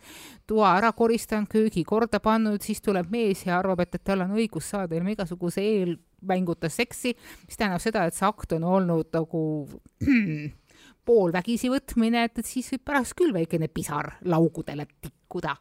toa 0.50 0.74
ära 0.80 0.90
koristanud, 0.96 1.46
köögi 1.52 1.86
korda 1.86 2.18
pannud, 2.22 2.58
siis 2.66 2.82
tuleb 2.82 3.10
mees 3.14 3.46
ja 3.46 3.60
arvab, 3.60 3.84
et, 3.86 3.94
et 3.94 4.06
tal 4.06 4.26
on 4.26 4.34
õigus 4.34 4.72
saada 4.74 4.98
ilma 4.98 5.14
igasuguse 5.14 5.62
eelmänguta 5.62 6.70
seksi, 6.72 7.14
mis 7.46 7.62
tähendab 7.62 7.84
seda, 7.84 8.08
et 8.08 8.18
see 8.18 8.26
akt 8.26 8.58
on 8.58 8.66
olnud 8.74 9.14
nagu 9.14 9.44
poolvägisi 11.06 11.70
võtmine, 11.72 12.26
et, 12.28 12.40
et 12.42 12.48
siis 12.48 12.68
võib 12.74 12.84
pärast 12.90 13.16
küll 13.18 13.34
väikene 13.36 13.68
pisar 13.72 14.16
laugudele 14.26 14.88
tikkuda. 15.04 15.56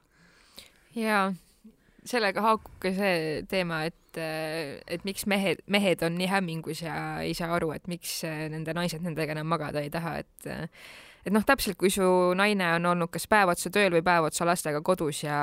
jaa, 0.95 1.29
sellega 2.05 2.43
haakub 2.45 2.77
ka 2.83 2.91
see 2.95 3.41
teema, 3.51 3.83
et, 3.89 4.19
et 4.19 5.07
miks 5.07 5.25
mehed, 5.29 5.63
mehed 5.71 6.03
on 6.05 6.17
nii 6.19 6.29
hämmingus 6.31 6.85
ja 6.85 6.95
ei 7.25 7.33
saa 7.37 7.53
aru, 7.57 7.73
et 7.75 7.89
miks 7.91 8.21
nende 8.25 8.75
naised 8.77 9.03
nendega 9.05 9.35
enam 9.35 9.49
magada 9.51 9.83
ei 9.83 9.91
taha, 9.93 10.19
et 10.23 10.71
et 11.25 11.33
noh, 11.33 11.41
täpselt 11.45 11.77
kui 11.81 11.89
su 11.89 12.05
naine 12.37 12.67
on 12.77 12.85
olnud 12.91 13.09
kas 13.13 13.25
päev 13.29 13.49
otsa 13.55 13.71
tööl 13.73 13.95
või 13.95 14.03
päev 14.05 14.27
otsa 14.27 14.45
lastega 14.45 14.81
kodus 14.85 15.23
ja 15.23 15.37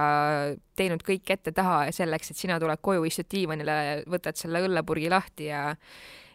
teinud 0.78 1.02
kõik 1.06 1.32
ette-taha 1.34 1.88
selleks, 1.94 2.30
et 2.30 2.38
sina 2.38 2.58
tuled 2.62 2.82
koju, 2.86 3.06
istud 3.08 3.26
diivanile, 3.32 3.76
võtad 4.10 4.38
selle 4.38 4.62
õllepurgi 4.62 5.10
lahti 5.10 5.50
ja 5.50 5.64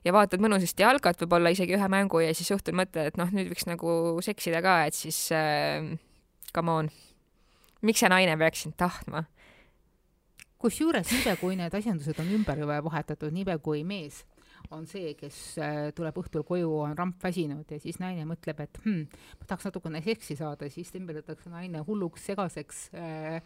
ja 0.08 0.14
vaatad 0.16 0.44
mõnusasti 0.44 0.86
jalgat, 0.86 1.20
võib-olla 1.22 1.52
isegi 1.54 1.76
ühe 1.78 1.90
mängu 1.92 2.22
ja 2.24 2.34
siis 2.38 2.52
õhtul 2.56 2.78
mõtled, 2.80 3.12
et 3.12 3.20
noh, 3.20 3.32
nüüd 3.36 3.52
võiks 3.52 3.68
nagu 3.68 3.92
seksida 4.26 4.62
ka, 4.64 4.80
et 4.88 4.98
siis 4.98 5.20
äh, 5.36 5.92
come 6.56 6.80
on. 6.82 6.92
miks 7.86 8.02
see 8.02 8.12
naine 8.12 8.38
peaks 8.40 8.66
sind 8.66 8.78
tahtma? 8.80 9.28
kusjuures 10.58 11.12
niipea, 11.14 11.36
kui 11.38 11.54
need 11.60 11.74
asjandused 11.78 12.18
on 12.24 12.32
ümber 12.40 12.64
vahetatud, 12.66 13.30
niipea 13.36 13.60
kui 13.62 13.84
mees 13.86 14.24
on 14.76 14.86
see, 14.90 15.14
kes 15.18 15.38
äh, 15.62 15.78
tuleb 15.96 16.18
õhtul 16.20 16.44
koju, 16.48 16.70
on 16.84 16.96
rampväsinud 16.98 17.70
ja 17.72 17.80
siis 17.82 18.00
naine 18.02 18.26
mõtleb, 18.28 18.60
et 18.66 18.80
hmm, 18.84 19.20
ma 19.40 19.48
tahaks 19.48 19.68
natukene 19.70 20.02
seksi 20.04 20.38
saada, 20.40 20.68
siis 20.72 20.92
tembeldatakse 20.94 21.52
naine 21.52 21.84
hulluks, 21.88 22.26
segaseks 22.28 22.82
äh, 22.98 23.38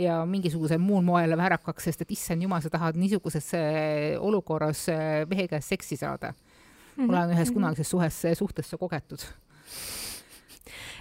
ja 0.00 0.20
mingisugusel 0.28 0.82
muul 0.82 1.04
moel 1.06 1.36
väärakaks, 1.38 1.88
sest 1.88 2.04
et 2.04 2.14
issand 2.16 2.42
jumal, 2.42 2.62
sa 2.64 2.72
tahad 2.74 2.98
niisuguses 2.98 3.52
äh, 3.58 4.14
olukorras 4.18 4.86
mehe 5.30 5.46
käest 5.50 5.70
seksi 5.70 5.98
saada 6.00 6.32
mm. 6.32 7.04
-hmm. 7.04 7.10
olen 7.10 7.36
ühes 7.36 7.48
mhm. 7.48 7.54
kunagises 7.54 7.90
suhes, 7.90 8.22
suhtesse 8.38 8.76
kogetud 8.76 9.26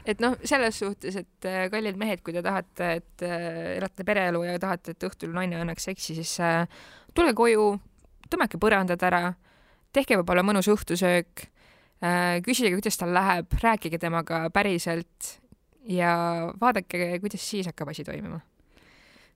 et 0.06 0.20
noh, 0.20 0.36
selles 0.44 0.80
suhtes, 0.80 1.16
et 1.16 1.48
kallid 1.72 1.98
mehed, 1.98 2.22
kui 2.22 2.34
te 2.34 2.42
tahate, 2.44 2.90
et 3.00 3.24
elate 3.24 4.04
pereelu 4.04 4.44
ja 4.44 4.60
tahate, 4.60 4.92
et 4.92 5.04
õhtul 5.08 5.32
naine 5.32 5.56
annaks 5.56 5.84
seksi, 5.88 6.16
siis 6.16 6.34
tulge 7.16 7.34
koju, 7.34 7.80
tõmmake 8.30 8.60
põrandad 8.60 9.02
ära 9.08 9.34
tehke 9.94 10.18
võib-olla 10.20 10.46
mõnus 10.46 10.70
õhtusöök, 10.74 11.46
äh, 12.04 12.40
küsige, 12.46 12.74
kuidas 12.76 12.98
tal 13.00 13.14
läheb, 13.16 13.54
rääkige 13.64 14.00
temaga 14.02 14.48
päriselt 14.54 15.38
ja 15.90 16.16
vaadake, 16.62 17.20
kuidas 17.24 17.46
siis 17.50 17.70
hakkab 17.70 17.94
asi 17.94 18.06
toimima 18.08 18.42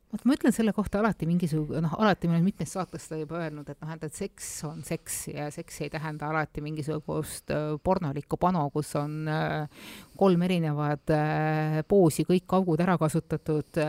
vot 0.08 0.24
ma 0.24 0.36
ütlen 0.38 0.54
selle 0.56 0.72
kohta 0.76 1.02
alati 1.02 1.28
mingisugune, 1.28 1.82
noh, 1.84 1.96
alati 2.00 2.30
ma 2.30 2.38
olen 2.38 2.46
mitmes 2.48 2.72
saates 2.78 3.08
seda 3.08 3.20
juba 3.20 3.42
öelnud, 3.42 3.68
et 3.68 3.80
noh, 3.84 3.92
et, 3.92 4.04
et 4.08 4.16
seks 4.16 4.50
on 4.68 4.80
seks 4.88 5.18
ja 5.34 5.50
seks 5.52 5.82
ei 5.84 5.92
tähenda 5.92 6.30
alati 6.32 6.64
mingisugust 6.64 7.52
äh, 7.52 7.74
pornolikku 7.84 8.40
pano, 8.40 8.64
kus 8.72 8.94
on 9.00 9.28
äh, 9.32 9.88
kolm 10.18 10.46
erinevat 10.48 11.12
äh, 11.16 11.80
poosi, 11.88 12.24
kõik 12.28 12.56
augud 12.56 12.84
ära 12.84 12.96
kasutatud 13.00 13.82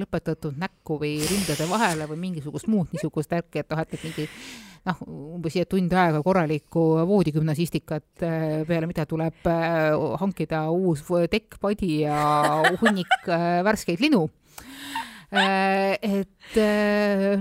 lõpetatud 0.00 0.56
näkku 0.60 0.96
või 1.02 1.18
rindade 1.20 1.66
vahele 1.68 2.08
või 2.08 2.22
mingisugust 2.28 2.70
muud 2.72 2.94
niisugust 2.94 3.34
värki, 3.34 3.60
et 3.60 3.74
noh, 3.74 3.82
et, 3.84 3.92
et 3.92 4.06
mingi 4.08 4.24
noh, 4.88 5.02
umbes 5.36 5.58
tund 5.68 5.92
aega 6.00 6.22
korralikku 6.24 6.86
voodigümnastikat, 7.10 8.08
äh, 8.24 8.46
peale 8.68 8.88
mida 8.88 9.04
tuleb 9.04 9.44
hankida 10.22 10.64
uus 10.72 11.04
tekk, 11.28 11.60
padi 11.60 11.98
ja 12.06 12.64
hunnik 12.80 13.28
värskeid 13.68 14.00
linu 14.00 14.24
et 15.34 16.58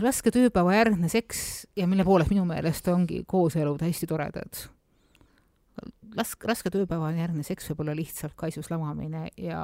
raske 0.01 0.33
tööpäeva 0.33 0.75
järgne 0.77 1.09
seks 1.11 1.65
ja 1.77 1.87
mille 1.89 2.05
poolest 2.07 2.33
minu 2.33 2.45
meelest 2.49 2.87
ongi 2.91 3.23
kooselud 3.29 3.81
hästi 3.83 4.09
toredad. 4.09 4.63
Lask-, 6.17 6.45
raske 6.49 6.71
tööpäeva 6.73 7.11
järgne 7.17 7.45
seks 7.45 7.71
võib 7.71 7.85
olla 7.85 7.97
lihtsalt 7.97 8.35
kaisus 8.39 8.69
lamamine 8.73 9.27
ja 9.37 9.63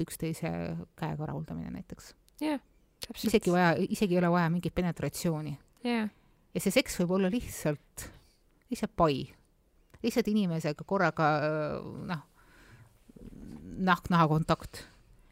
üksteise 0.00 0.50
käega 0.98 1.32
rahuldamine 1.32 1.72
näiteks. 1.78 2.12
jah 2.40 2.58
yeah,, 2.58 2.60
täpselt. 3.00 3.30
isegi 3.30 3.50
vaja, 3.50 3.72
isegi 3.80 4.14
ei 4.14 4.20
ole 4.20 4.30
vaja 4.34 4.50
mingit 4.52 4.74
penetratsiooni. 4.76 5.58
yeah 5.86 6.08
ja 6.56 6.62
see 6.64 6.72
seks 6.72 6.96
võib 7.02 7.16
olla 7.18 7.30
lihtsalt, 7.32 8.06
lihtsalt 8.72 8.94
pai. 8.96 9.26
lihtsalt 10.04 10.28
inimesega 10.30 10.84
korraga 10.88 11.28
noh, 12.08 12.22
nahk-naha 13.88 14.28
kontakt. 14.30 14.84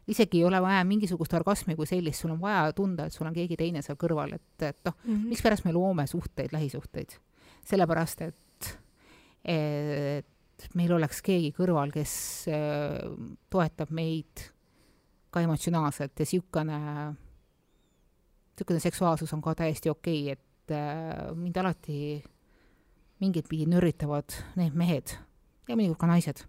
Isegi 0.07 0.41
ei 0.41 0.45
ole 0.45 0.61
vaja 0.61 0.83
mingisugust 0.85 1.33
orgasmi 1.33 1.75
kui 1.75 1.87
sellist, 1.89 2.21
sul 2.21 2.33
on 2.35 2.41
vaja 2.41 2.69
tunda, 2.77 3.07
et 3.07 3.13
sul 3.13 3.27
on 3.27 3.35
keegi 3.35 3.57
teine 3.59 3.81
seal 3.85 3.97
kõrval, 4.01 4.35
et, 4.37 4.61
et 4.61 4.79
noh 4.85 4.95
mm 4.95 5.13
-hmm., 5.13 5.29
mikspärast 5.33 5.65
me 5.65 5.73
loome 5.73 6.07
suhteid, 6.07 6.53
lähisuhteid. 6.53 7.17
sellepärast, 7.65 8.21
et, 8.21 8.77
et 9.43 10.67
meil 10.75 10.91
oleks 10.93 11.21
keegi 11.21 11.51
kõrval, 11.57 11.91
kes 11.91 12.45
äh, 12.47 12.99
toetab 13.49 13.89
meid 13.89 14.51
ka 15.31 15.41
emotsionaalselt 15.41 16.19
ja 16.19 16.25
niisugune, 16.25 16.79
niisugune 18.53 18.79
seksuaalsus 18.79 19.33
on 19.33 19.41
ka 19.41 19.55
täiesti 19.55 19.89
okei 19.89 20.21
okay,, 20.21 20.37
et 20.37 20.71
äh, 20.71 21.35
mind 21.35 21.57
alati 21.57 22.23
mingit 23.19 23.49
pidi 23.49 23.65
nörritavad 23.65 24.37
need 24.55 24.75
mehed 24.75 25.17
ja 25.67 25.75
mõnikord 25.75 25.99
ka 25.99 26.07
naised 26.07 26.45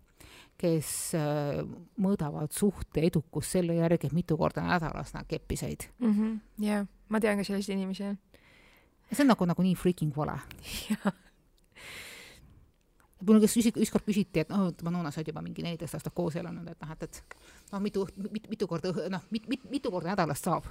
kes 0.60 0.90
äh, 1.18 1.60
mõõdavad 2.00 2.52
suhte 2.56 3.04
edukust 3.04 3.56
selle 3.56 3.76
järgi, 3.76 4.08
et 4.08 4.16
mitu 4.16 4.38
korda 4.40 4.64
nädalas 4.64 5.12
nad 5.16 5.28
keppi 5.28 5.56
said 5.56 5.88
mm. 5.98 6.12
-hmm. 6.12 6.38
jah, 6.64 6.86
ma 7.08 7.20
tean 7.20 7.38
ka 7.38 7.44
selliseid 7.44 7.76
inimesi, 7.76 8.10
see 9.12 9.24
on 9.24 9.32
nagu, 9.34 9.46
nagu 9.46 9.62
nii 9.62 9.76
freaking 9.76 10.16
vale. 10.16 10.38
mul 13.26 13.40
kes 13.40 13.56
ükskord 13.72 14.04
küsiti, 14.04 14.42
et 14.42 14.50
noh, 14.52 14.68
ütleme, 14.70 14.92
Noona, 14.92 15.10
sa 15.10 15.20
oled 15.20 15.30
juba 15.32 15.42
mingi 15.44 15.64
neliteist 15.64 15.96
aastat 15.98 16.14
koos 16.14 16.36
elanud, 16.36 16.66
et 16.68 16.80
noh, 16.82 16.90
et, 16.92 17.02
et 17.02 17.36
noh, 17.72 17.80
mitu, 17.80 18.06
mitu, 18.16 18.50
mitu 18.52 18.68
korda, 18.68 18.92
noh, 19.12 19.22
mit, 19.30 19.48
mit, 19.48 19.64
mitu 19.70 19.90
korda 19.90 20.12
nädalas 20.12 20.42
saab. 20.44 20.68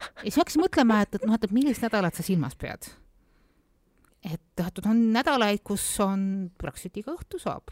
ja 0.00 0.26
siis 0.26 0.40
hakkasin 0.40 0.64
mõtlema, 0.64 1.02
et, 1.02 1.14
et 1.14 1.26
noh, 1.26 1.34
et, 1.34 1.44
et 1.44 1.54
millist 1.54 1.82
nädalat 1.86 2.14
sa 2.14 2.26
silmas 2.26 2.56
pead. 2.58 2.90
et 4.26 4.42
teatud 4.56 4.86
on 4.90 5.12
nädalaid, 5.14 5.62
kus 5.64 5.84
on 6.04 6.50
praktiliselt 6.58 6.98
iga 7.00 7.14
õhtu 7.14 7.38
saab 7.40 7.70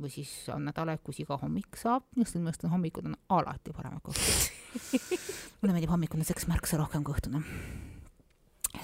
või 0.00 0.12
siis 0.12 0.30
on 0.52 0.66
nädalaid, 0.68 1.00
kus 1.04 1.20
iga 1.22 1.38
hommik 1.40 1.78
saab, 1.80 2.04
just 2.18 2.36
minu 2.36 2.50
arust 2.50 2.66
hommikud 2.68 3.08
on 3.08 3.16
alati 3.38 3.72
paremad 3.76 4.02
kui 4.04 4.16
õhtud 4.16 4.56
mulle 5.60 5.72
meeldib 5.72 5.92
hommikune 5.92 6.26
seks 6.28 6.48
märksa 6.50 6.78
rohkem 6.80 7.04
kui 7.06 7.16
õhtune. 7.16 7.40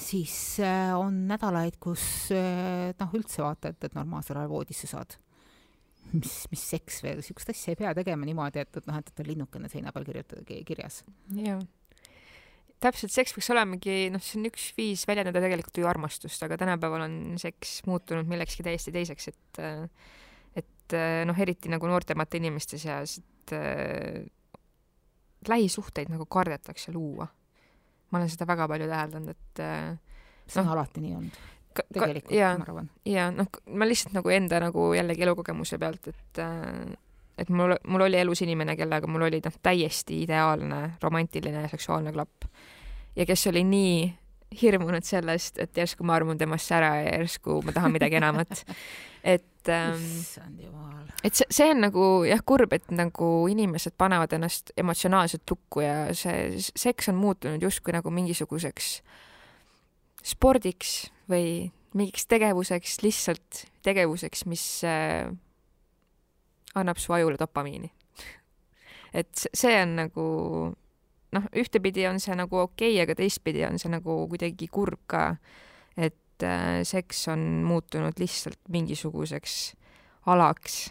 siis 0.01 0.37
äh, 0.65 0.95
on 0.97 1.27
nädalaid, 1.29 1.77
kus 1.83 2.05
äh, 2.35 2.95
noh, 2.99 3.19
üldse 3.19 3.45
vaata, 3.45 3.75
et, 3.75 3.85
et 3.85 3.99
normaalsel 3.99 4.41
ajal 4.41 4.53
voodisse 4.53 4.89
saad. 4.89 5.19
mis, 6.13 6.41
mis 6.53 6.65
seks 6.77 7.03
veel, 7.05 7.21
niisugust 7.21 7.53
asja 7.53 7.75
ei 7.75 7.81
pea 7.83 7.93
tegema 7.97 8.27
niimoodi, 8.29 8.65
et, 8.65 8.81
et 8.81 8.89
noh, 8.89 8.99
et, 8.99 9.13
et 9.13 9.23
on 9.23 9.31
linnukene 9.35 9.71
seina 9.73 9.93
peal 9.93 10.09
kirjutada 10.09 10.45
kirjas. 10.49 11.05
jah 11.37 11.63
täpselt, 12.83 13.13
seks 13.15 13.37
võiks 13.37 13.47
olemegi, 13.53 14.09
noh, 14.11 14.23
see 14.25 14.41
on 14.41 14.49
üks 14.49 14.73
viis 14.75 15.05
väljendada 15.07 15.39
tegelikult 15.45 15.79
ju 15.79 15.87
armastust, 15.87 16.43
aga 16.43 16.57
tänapäeval 16.59 17.05
on 17.05 17.15
seks 17.39 17.77
muutunud 17.87 18.27
millekski 18.27 18.65
täiesti 18.67 18.91
teiseks, 18.95 19.29
et 19.31 19.61
äh, 19.63 19.85
et 20.93 20.99
eh, 20.99 21.25
noh, 21.29 21.39
eriti 21.39 21.71
nagu 21.73 21.89
noortemate 21.89 22.39
inimeste 22.41 22.79
seas, 22.79 23.19
et 23.19 23.55
äh, 23.57 24.23
lähisuhteid 25.49 26.13
nagu 26.13 26.27
kardetakse 26.27 26.93
luua. 26.93 27.27
ma 28.13 28.19
olen 28.19 28.29
seda 28.29 28.45
väga 28.47 28.69
palju 28.69 28.89
täheldanud, 28.89 29.29
et 29.31 29.61
äh, 29.65 29.95
see 30.47 30.61
on 30.61 30.69
no, 30.69 30.75
alati 30.77 31.01
nii 31.01 31.15
olnud. 31.17 31.39
tegelikult, 31.95 32.35
ma 32.37 32.67
arvan. 32.67 32.91
ja 33.09 33.31
noh, 33.33 33.49
ma 33.73 33.89
lihtsalt 33.89 34.15
nagu 34.19 34.29
enda 34.29 34.61
nagu 34.61 34.93
jällegi 34.93 35.25
elukogemuse 35.25 35.79
pealt, 35.79 36.09
et 36.13 36.43
äh, 36.45 36.93
et 37.39 37.49
mul, 37.49 37.75
mul 37.89 38.05
oli 38.05 38.21
elus 38.21 38.43
inimene, 38.45 38.77
kellega 38.77 39.09
mul 39.09 39.25
oli 39.31 39.41
noh, 39.45 39.55
täiesti 39.63 40.23
ideaalne 40.27 40.99
romantiline 41.03 41.65
seksuaalne 41.73 42.13
klapp. 42.13 42.45
ja 43.17 43.27
kes 43.27 43.47
oli 43.47 43.65
nii 43.65 43.97
hirmunud 44.61 45.07
sellest, 45.07 45.59
et 45.63 45.77
järsku 45.77 46.05
ma 46.07 46.17
armun 46.19 46.39
temast 46.41 46.71
ära 46.75 46.95
ja 47.01 47.17
järsku 47.19 47.61
ma 47.67 47.75
tahan 47.75 47.95
midagi 47.95 48.19
enamat. 48.21 48.65
et 49.35 49.71
ähm,. 49.71 50.03
et 51.23 51.35
see, 51.35 51.47
see 51.51 51.69
on 51.71 51.85
nagu 51.87 52.07
jah, 52.29 52.43
kurb, 52.47 52.73
et 52.75 52.91
nagu 52.95 53.31
inimesed 53.53 53.97
panevad 53.99 54.35
ennast 54.37 54.75
emotsionaalselt 54.77 55.47
lukku 55.51 55.85
ja 55.85 55.97
see 56.19 56.59
seks 56.59 57.13
on 57.13 57.21
muutunud 57.21 57.63
justkui 57.63 57.95
nagu 57.95 58.11
mingisuguseks 58.11 58.97
spordiks 60.33 61.11
või 61.31 61.71
mingiks 61.95 62.25
tegevuseks, 62.31 63.01
lihtsalt 63.03 63.65
tegevuseks, 63.85 64.47
mis 64.49 64.65
äh, 64.89 65.27
annab 66.79 66.99
su 67.03 67.13
ajule 67.13 67.37
dopamiini 67.39 67.91
et 69.13 69.47
see 69.53 69.75
on 69.83 69.97
nagu 70.01 70.27
noh, 71.33 71.49
ühtepidi 71.57 72.07
on 72.09 72.21
see 72.21 72.37
nagu 72.39 72.63
okei 72.65 72.95
okay,, 72.95 73.03
aga 73.05 73.17
teistpidi 73.19 73.65
on 73.69 73.79
see 73.83 73.93
nagu 73.93 74.17
kuidagi 74.31 74.69
kurb 74.73 75.01
ka, 75.11 75.25
et 75.97 76.47
äh, 76.47 76.83
seks 76.89 77.27
on 77.33 77.63
muutunud 77.67 78.19
lihtsalt 78.21 78.61
mingisuguseks 78.73 79.59
alaks, 80.33 80.85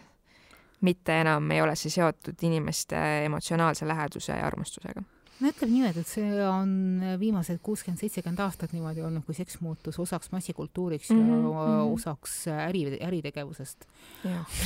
mitte 0.82 1.22
enam 1.22 1.52
ei 1.54 1.62
ole 1.62 1.76
see 1.80 1.94
seotud 1.94 2.48
inimeste 2.48 3.00
emotsionaalse 3.26 3.88
läheduse 3.88 4.34
ja 4.34 4.46
armastusega 4.48 5.04
no 5.42 5.50
ütleme 5.50 5.74
niimoodi, 5.74 6.02
et 6.04 6.10
see 6.10 6.44
on 6.46 6.74
viimased 7.20 7.62
kuuskümmend, 7.66 8.02
seitsekümmend 8.02 8.42
aastat 8.46 8.76
niimoodi 8.76 9.02
olnud, 9.06 9.26
kui 9.26 9.34
seks 9.38 9.58
muutus 9.64 9.98
osaks 10.02 10.30
massikultuuriks 10.34 11.10
mm 11.10 11.22
-hmm. 11.22 11.48
ja 11.48 11.66
mhm. 11.66 11.94
osaks 11.96 12.36
äri, 12.48 12.84
äritegevusest. 13.02 13.88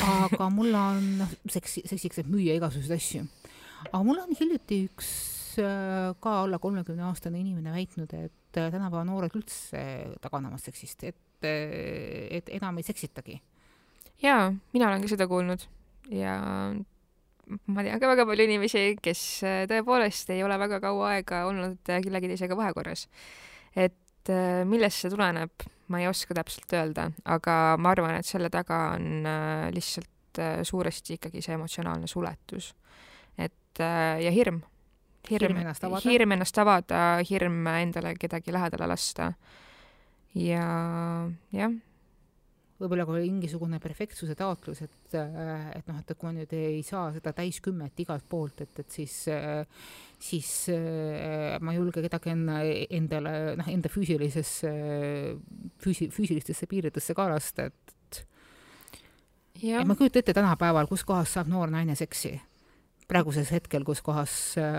aga 0.07 0.49
mul 0.49 0.73
on, 0.73 1.17
noh, 1.21 1.31
seks, 1.49 1.79
seksiks, 1.85 2.19
et 2.19 2.27
müüa 2.27 2.57
igasuguseid 2.59 2.97
asju. 2.99 3.23
aga 3.91 4.03
mul 4.03 4.19
on 4.19 4.35
hiljuti 4.39 4.83
üks 4.89 5.07
ka 5.57 6.37
alla 6.43 6.59
kolmekümne 6.59 7.05
aastane 7.07 7.39
inimene 7.39 7.73
väitnud, 7.75 8.13
et 8.13 8.59
äh, 8.59 8.71
tänapäeva 8.73 9.03
noored 9.07 9.35
üldse 9.37 9.81
taganevad 10.21 10.63
seksist, 10.63 11.03
et, 11.03 11.21
et 11.45 12.49
enam 12.57 12.79
ei 12.79 12.87
seksitagi 12.87 13.41
jaa, 14.23 14.53
mina 14.73 14.89
olen 14.89 15.03
ka 15.03 15.11
seda 15.11 15.27
kuulnud 15.27 15.65
ja 16.13 16.35
ma 17.69 17.85
tean 17.85 18.01
ka 18.01 18.09
väga 18.09 18.25
palju 18.27 18.47
inimesi, 18.47 18.83
kes 19.03 19.21
äh, 19.45 19.63
tõepoolest 19.69 20.31
ei 20.33 20.43
ole 20.45 20.57
väga 20.61 20.79
kaua 20.83 21.15
aega 21.15 21.45
olnud 21.49 21.91
äh, 21.91 22.01
kellegi 22.05 22.31
teisega 22.31 22.57
vahekorras. 22.57 23.07
et 23.75 24.31
äh, 24.33 24.63
millest 24.67 25.03
see 25.03 25.13
tuleneb, 25.13 25.67
ma 25.91 26.01
ei 26.01 26.09
oska 26.09 26.37
täpselt 26.37 26.73
öelda, 26.73 27.09
aga 27.25 27.75
ma 27.77 27.93
arvan, 27.93 28.17
et 28.19 28.27
selle 28.27 28.49
taga 28.49 28.95
on 28.95 29.27
lihtsalt 29.75 30.39
suuresti 30.67 31.15
ikkagi 31.15 31.43
see 31.43 31.53
emotsionaalne 31.55 32.09
suletus. 32.11 32.73
et 33.37 33.79
ja 33.79 34.31
hirm. 34.31 34.63
Hirm, 35.29 35.59
hirm 36.05 36.37
ennast 36.37 36.59
avada, 36.61 37.01
hirm 37.29 37.67
endale 37.75 38.15
kedagi 38.19 38.53
lähedale 38.55 38.87
lasta. 38.91 39.33
ja 40.35 40.63
jah 41.55 41.75
võib-olla 42.75 43.05
ka 43.07 43.15
mingisugune 43.15 43.79
perfektsuse 43.83 44.35
taotlus, 44.37 44.81
et, 44.83 45.15
äh, 45.15 45.69
et 45.77 45.87
noh, 45.87 45.99
et 46.01 46.11
kui 46.11 46.27
ma 46.27 46.33
nüüd 46.35 46.51
ei 46.57 46.81
saa 46.83 47.07
seda 47.15 47.31
täiskümmet 47.35 48.03
igalt 48.03 48.25
poolt, 48.29 48.65
et, 48.65 48.81
et 48.83 48.97
siis, 48.97 49.15
äh, 49.31 49.63
siis 50.19 50.49
äh, 50.73 51.55
ma 51.63 51.71
ei 51.71 51.79
julge 51.79 52.03
kedagi 52.03 52.33
enne, 52.33 52.57
endale, 52.97 53.35
noh, 53.59 53.69
enda 53.71 53.91
füüsilisesse, 53.91 54.73
füüsi-, 55.83 56.11
füüsilistesse 56.11 56.67
piiridesse 56.71 57.15
ka 57.15 57.29
lasta, 57.31 57.69
et 57.71 58.19
ja. 59.63 59.79
et 59.79 59.87
ma 59.87 59.95
ei 59.95 60.03
kujuta 60.03 60.19
ette 60.19 60.35
tänapäeval, 60.35 60.91
kus 60.91 61.07
kohas 61.07 61.37
saab 61.37 61.47
noor 61.51 61.71
naine 61.71 61.95
seksi. 61.95 62.35
Praeguses 63.07 63.51
hetkel, 63.53 63.83
kus 63.85 64.01
kohas 64.05 64.33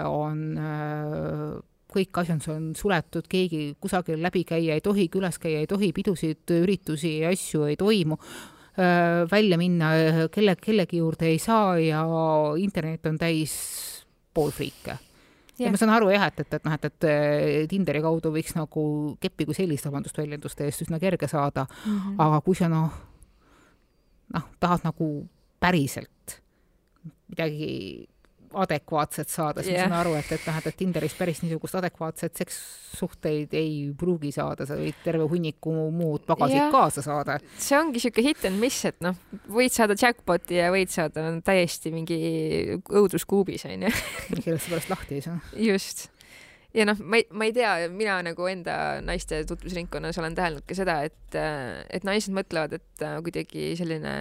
on 0.08 0.58
äh, 0.58 1.56
kõik 1.96 2.20
asjad 2.20 2.44
on 2.52 2.68
suletud, 2.76 3.26
keegi 3.30 3.76
kusagil 3.80 4.20
läbi 4.22 4.44
käia 4.48 4.76
ei 4.76 4.84
tohi, 4.84 5.08
külas 5.12 5.38
käia 5.42 5.62
ei 5.62 5.70
tohi, 5.70 5.92
pidusid, 5.96 6.44
üritusi 6.58 7.20
ja 7.22 7.32
asju 7.32 7.66
ei 7.70 7.78
toimu, 7.80 8.18
välja 9.30 9.56
minna 9.56 9.92
kelle, 10.32 10.56
kellegi 10.60 11.00
juurde 11.00 11.30
ei 11.30 11.38
saa 11.40 11.78
ja 11.80 12.02
internet 12.60 13.06
on 13.08 13.16
täis 13.18 13.54
poolfriike. 14.36 14.98
ja 15.58 15.70
ma 15.72 15.80
saan 15.80 15.94
aru 15.94 16.10
jah, 16.12 16.26
et, 16.28 16.42
et, 16.44 16.58
et 16.58 16.66
noh, 16.66 16.74
et, 16.76 16.84
et 16.84 17.68
Tinderi 17.70 18.02
kaudu 18.04 18.34
võiks 18.34 18.52
nagu 18.58 18.82
keppi 19.20 19.46
kui 19.48 19.56
sellist, 19.56 19.88
vabandust 19.88 20.18
väljenduste 20.18 20.66
eest, 20.66 20.84
üsna 20.84 21.00
kerge 21.00 21.28
saada 21.28 21.64
mm, 21.64 21.94
-hmm. 21.96 22.18
aga 22.26 22.40
kui 22.44 22.58
sa 22.58 22.68
noh, 22.68 22.92
noh, 24.34 24.50
tahad 24.60 24.84
nagu 24.84 25.08
päriselt 25.60 26.42
midagi 27.30 28.08
adekvaatset 28.56 29.30
saada, 29.30 29.62
siis 29.64 29.74
yeah. 29.74 29.86
ma 29.86 29.96
saan 29.96 30.00
aru, 30.06 30.14
et, 30.18 30.32
et 30.36 30.48
noh, 30.48 30.58
et, 30.60 30.76
Tinderis 30.76 31.14
päris 31.18 31.42
niisugust 31.44 31.78
adekvaatset 31.80 32.40
sekssuhteid 32.42 33.54
ei 33.56 33.70
pruugi 33.98 34.32
saada, 34.34 34.66
sa 34.68 34.78
võid 34.78 34.98
terve 35.04 35.28
hunniku 35.30 35.74
muud 35.94 36.26
pagasit 36.28 36.58
yeah. 36.58 36.72
kaasa 36.72 37.04
saada. 37.04 37.38
see 37.60 37.78
ongi 37.78 38.02
siuke 38.02 38.24
hit 38.24 38.44
and 38.48 38.60
miss, 38.62 38.86
et 38.88 38.98
noh, 39.04 39.16
võid 39.52 39.74
saada 39.76 39.96
jackpot'i 40.00 40.60
ja 40.60 40.72
võid 40.74 40.92
saada 40.92 41.28
täiesti 41.46 41.92
mingi 41.94 42.20
õuduskuubis 42.80 43.68
onju 43.68 43.92
kellest 44.42 44.66
sa 44.66 44.74
pärast 44.74 44.92
lahti 44.92 45.20
ei 45.20 45.26
saa. 45.28 45.38
just 45.68 46.08
ja 46.76 46.86
noh, 46.88 46.98
ma 47.00 47.20
ei, 47.20 47.28
ma 47.32 47.48
ei 47.48 47.54
tea, 47.56 47.72
mina 47.92 48.18
nagu 48.24 48.48
enda 48.50 48.76
naiste 49.04 49.42
tutvusringkonnas 49.48 50.18
olen 50.20 50.36
täheldanud 50.36 50.66
ka 50.68 50.76
seda, 50.76 51.00
et, 51.08 51.36
et 51.36 52.04
naised 52.06 52.34
mõtlevad, 52.36 52.76
et 52.80 53.06
kuidagi 53.24 53.72
selline 53.78 54.12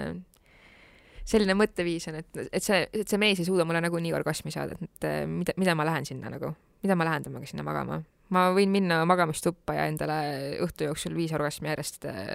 selline 1.26 1.56
mõtteviis 1.58 2.10
on, 2.12 2.20
et, 2.22 2.42
et 2.52 2.64
see, 2.64 2.82
et 2.94 3.10
see 3.10 3.22
mees 3.22 3.42
ei 3.42 3.48
suuda 3.48 3.66
mulle 3.68 3.82
nagunii 3.84 4.14
orgasmi 4.16 4.54
saada, 4.54 4.78
et 4.78 5.08
mida, 5.30 5.56
mida 5.58 5.76
ma 5.78 5.88
lähen 5.88 6.06
sinna 6.08 6.32
nagu, 6.34 6.52
mida 6.84 6.98
ma 6.98 7.08
lähen 7.08 7.26
temaga 7.26 7.50
sinna 7.50 7.66
magama. 7.66 8.02
ma 8.34 8.48
võin 8.54 8.72
minna 8.74 9.04
magamistuppa 9.06 9.76
ja 9.78 9.86
endale 9.90 10.18
õhtu 10.66 10.88
jooksul 10.88 11.14
viis 11.18 11.34
orgasmi 11.38 11.70
järjest 11.70 12.08
äh, 12.10 12.30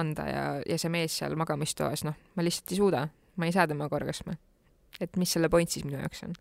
anda 0.00 0.28
ja, 0.28 0.44
ja 0.64 0.78
see 0.80 0.92
mees 0.92 1.18
seal 1.20 1.36
magamistoas, 1.40 2.04
noh, 2.08 2.16
ma 2.36 2.44
lihtsalt 2.44 2.72
ei 2.72 2.80
suuda, 2.80 3.06
ma 3.36 3.48
ei 3.48 3.56
saa 3.56 3.68
temaga 3.68 3.96
orgasme. 3.96 4.38
et 5.00 5.16
mis 5.16 5.32
selle 5.32 5.48
point 5.50 5.70
siis 5.70 5.84
minu 5.84 5.98
jaoks 5.98 6.24
on. 6.28 6.36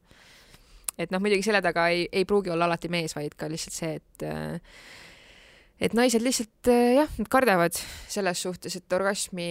et 0.97 1.11
noh, 1.11 1.23
muidugi 1.23 1.43
selle 1.43 1.61
taga 1.63 1.87
ei, 1.91 2.07
ei 2.11 2.25
pruugi 2.25 2.51
olla 2.51 2.67
alati 2.67 2.91
mees, 2.91 3.15
vaid 3.15 3.35
ka 3.39 3.51
lihtsalt 3.51 3.79
see, 3.79 3.95
et 3.99 4.27
äh, 4.27 4.75
et 5.83 5.95
naised 5.97 6.23
lihtsalt 6.23 6.69
äh, 6.71 6.93
jah, 6.99 7.15
nad 7.19 7.29
kardavad 7.31 7.75
selles 8.11 8.43
suhtes, 8.45 8.77
et 8.79 8.95
orgasmi, 8.95 9.47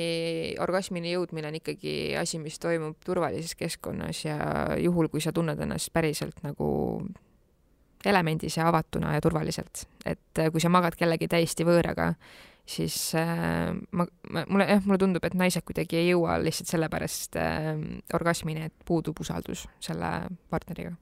orgasmini 0.62 1.12
jõudmine 1.12 1.50
on 1.50 1.58
ikkagi 1.58 2.14
asi, 2.20 2.40
mis 2.42 2.56
toimub 2.62 2.96
turvalises 3.04 3.56
keskkonnas 3.58 4.24
ja 4.24 4.38
juhul, 4.80 5.10
kui 5.12 5.24
sa 5.24 5.34
tunned 5.34 5.60
ennast 5.60 5.92
päriselt 5.92 6.40
nagu 6.46 6.70
elemendis 8.08 8.56
ja 8.58 8.66
avatuna 8.70 9.14
ja 9.16 9.24
turvaliselt, 9.24 9.84
et 10.06 10.40
äh, 10.40 10.50
kui 10.52 10.62
sa 10.62 10.72
magad 10.72 10.96
kellegi 10.98 11.28
täiesti 11.30 11.66
võõraga, 11.68 12.12
siis 12.66 12.96
äh, 13.18 13.70
ma, 13.92 14.08
ma, 14.32 14.46
mulle 14.48 14.70
jah, 14.70 14.82
mulle 14.86 15.02
tundub, 15.04 15.28
et 15.28 15.38
naised 15.38 15.66
kuidagi 15.68 16.00
ei 16.00 16.10
jõua 16.14 16.40
lihtsalt 16.42 16.72
sellepärast 16.72 17.38
äh, 17.40 17.72
orgasmini, 18.16 18.70
et 18.70 18.88
puudub 18.88 19.20
usaldus 19.22 19.66
selle 19.84 20.12
partneriga 20.50 20.96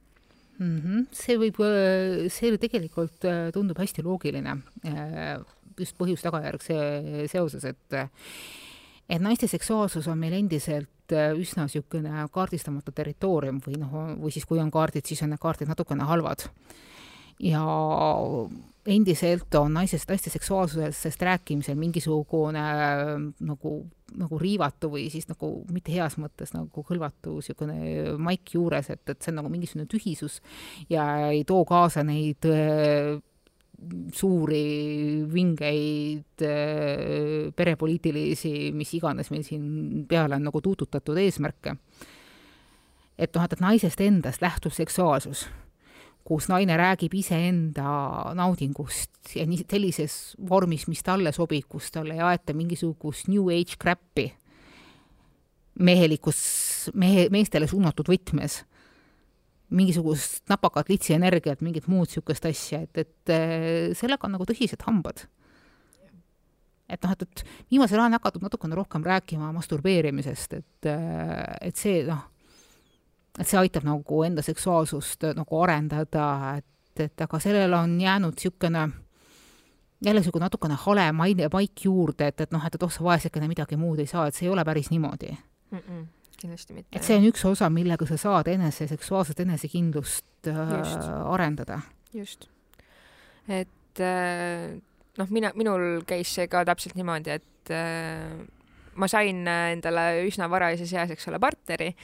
mm. 0.60 0.78
-hmm. 0.78 1.06
see 1.12 1.38
võib, 1.40 1.60
äh, 1.64 2.28
see 2.32 2.56
tegelikult 2.60 3.24
äh, 3.28 3.48
tundub 3.54 3.78
hästi 3.80 4.04
loogiline, 4.06 4.56
äh, 4.86 5.36
just 5.78 5.96
põhjus-tagajärg 5.98 6.64
seoses, 7.30 7.64
et 7.64 8.00
et 9.10 9.22
naiste 9.22 9.48
seksuaalsus 9.48 10.06
on 10.08 10.18
meil 10.18 10.36
endiselt 10.36 10.88
üsna 11.10 11.64
niisugune 11.66 12.26
kaardistamata 12.30 12.92
territoorium 12.92 13.58
või 13.64 13.80
noh, 13.80 13.94
või 14.20 14.30
siis 14.30 14.44
kui 14.46 14.60
on 14.62 14.70
kaardid, 14.70 15.06
siis 15.06 15.22
on 15.24 15.32
need 15.32 15.40
kaardid 15.42 15.68
natukene 15.68 16.04
halvad. 16.06 16.44
ja 17.40 17.64
endiselt 18.86 19.54
on 19.54 19.74
naisest, 19.74 20.08
naiste 20.08 20.30
seksuaalsusest 20.30 21.22
rääkimisel 21.22 21.76
mingisugune 21.76 22.62
nagu, 23.44 23.72
nagu 24.16 24.38
riivatu 24.40 24.90
või 24.94 25.08
siis 25.12 25.28
nagu 25.28 25.50
mitte 25.72 25.92
heas 25.92 26.16
mõttes 26.20 26.54
nagu 26.56 26.84
kõlvatu 26.88 27.36
niisugune 27.38 28.16
maik 28.22 28.54
juures, 28.54 28.88
et, 28.90 29.02
et 29.08 29.20
see 29.20 29.34
on 29.34 29.40
nagu 29.42 29.52
mingisugune 29.52 29.88
tühisus 29.90 30.40
ja 30.90 31.04
ei 31.28 31.44
too 31.48 31.64
kaasa 31.68 32.04
neid 32.06 32.48
äh, 32.48 33.20
suuri 34.16 34.64
vingeid 35.32 36.44
äh, 36.48 37.52
perepoliitilisi, 37.56 38.72
mis 38.76 38.94
iganes 38.96 39.32
meil 39.32 39.44
siin 39.44 40.06
peale 40.08 40.40
on 40.40 40.48
nagu 40.48 40.60
tuututatud 40.60 41.20
eesmärke. 41.20 41.76
et 43.18 43.34
noh, 43.34 43.44
et, 43.44 43.52
et 43.52 43.60
naisest 43.60 44.00
endast 44.00 44.40
lähtub 44.40 44.72
seksuaalsus 44.72 45.50
kus 46.24 46.50
naine 46.50 46.76
räägib 46.78 47.14
iseenda 47.16 48.32
naudingust 48.38 49.34
ja 49.34 49.46
nii 49.48 49.64
sellises 49.64 50.18
vormis, 50.48 50.86
mis 50.90 51.02
talle 51.06 51.32
sobib, 51.34 51.66
kus 51.68 51.90
talle 51.94 52.18
ei 52.18 52.24
aeta 52.32 52.54
mingisugust 52.56 53.30
new 53.32 53.48
age 53.50 53.78
crap'i 53.80 54.28
mehelikus, 55.80 56.40
mehe, 56.98 57.28
meestele 57.32 57.68
suunatud 57.70 58.10
võtmes, 58.10 58.60
mingisugust 59.70 60.42
napakat 60.50 60.90
litsienergiat, 60.90 61.62
mingit 61.64 61.86
muud 61.90 62.10
niisugust 62.10 62.48
asja, 62.50 62.82
et, 62.86 63.04
et 63.04 63.32
äh, 63.32 63.92
sellega 63.96 64.26
on 64.26 64.34
nagu 64.36 64.46
tõsised 64.48 64.82
hambad. 64.86 65.26
et 66.90 67.04
noh, 67.06 67.12
et, 67.14 67.22
et 67.22 67.42
viimasel 67.70 68.00
ajal 68.00 68.08
on 68.10 68.18
hakatud 68.18 68.42
natukene 68.42 68.74
rohkem 68.74 69.04
rääkima 69.06 69.52
masturbeerimisest, 69.54 70.56
et, 70.58 70.88
äh, 70.90 71.44
et 71.68 71.78
see 71.78 72.02
noh, 72.08 72.26
et 73.38 73.46
see 73.46 73.60
aitab 73.60 73.86
nagu 73.86 74.22
enda 74.26 74.42
seksuaalsust 74.42 75.28
äh, 75.28 75.36
nagu 75.38 75.62
arendada, 75.62 76.56
et, 76.58 77.04
et 77.06 77.26
aga 77.26 77.40
sellele 77.42 77.76
on 77.76 78.00
jäänud 78.00 78.36
niisugune 78.36 78.88
jälle 80.04 80.20
niisugune 80.20 80.44
natukene 80.44 80.76
hale 80.86 81.12
maine, 81.12 81.48
maik 81.52 81.84
juurde, 81.84 82.30
et, 82.32 82.40
et 82.40 82.52
noh, 82.54 82.64
et, 82.66 82.74
et 82.74 82.82
oh 82.82 82.92
sa 82.92 83.04
vaesekene 83.04 83.48
midagi 83.50 83.76
muud 83.76 84.00
ei 84.00 84.08
saa, 84.10 84.26
et 84.28 84.36
see 84.36 84.48
ei 84.48 84.52
ole 84.52 84.64
päris 84.64 84.90
niimoodi 84.90 85.30
mm. 85.70 85.78
-mm, 85.78 86.06
kindlasti 86.40 86.74
mitte. 86.74 86.96
et 86.96 87.04
see 87.04 87.18
on 87.18 87.26
üks 87.28 87.44
osa, 87.46 87.70
millega 87.70 88.06
sa 88.06 88.16
saad 88.16 88.48
enese, 88.48 88.88
seksuaalset 88.88 89.40
enesekindlust 89.40 90.48
äh, 90.48 90.72
arendada. 91.32 91.80
just. 92.14 92.48
et 93.48 94.00
äh, 94.00 94.80
noh, 95.18 95.30
mina, 95.30 95.52
minul 95.54 96.02
käis 96.06 96.34
see 96.34 96.48
ka 96.48 96.64
täpselt 96.64 96.96
niimoodi, 96.96 97.30
et 97.30 97.70
äh, 97.70 98.40
ma 98.94 99.08
sain 99.08 99.46
endale 99.46 100.24
üsna 100.26 100.48
varajases 100.50 100.92
eas, 100.92 101.10
eks 101.10 101.28
ole, 101.28 101.38
partneri 101.38 101.94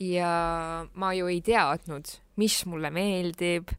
ja 0.00 0.86
ma 0.94 1.12
ju 1.16 1.28
ei 1.30 1.40
teadnud, 1.44 2.10
mis 2.40 2.60
mulle 2.68 2.90
meeldib, 2.92 3.72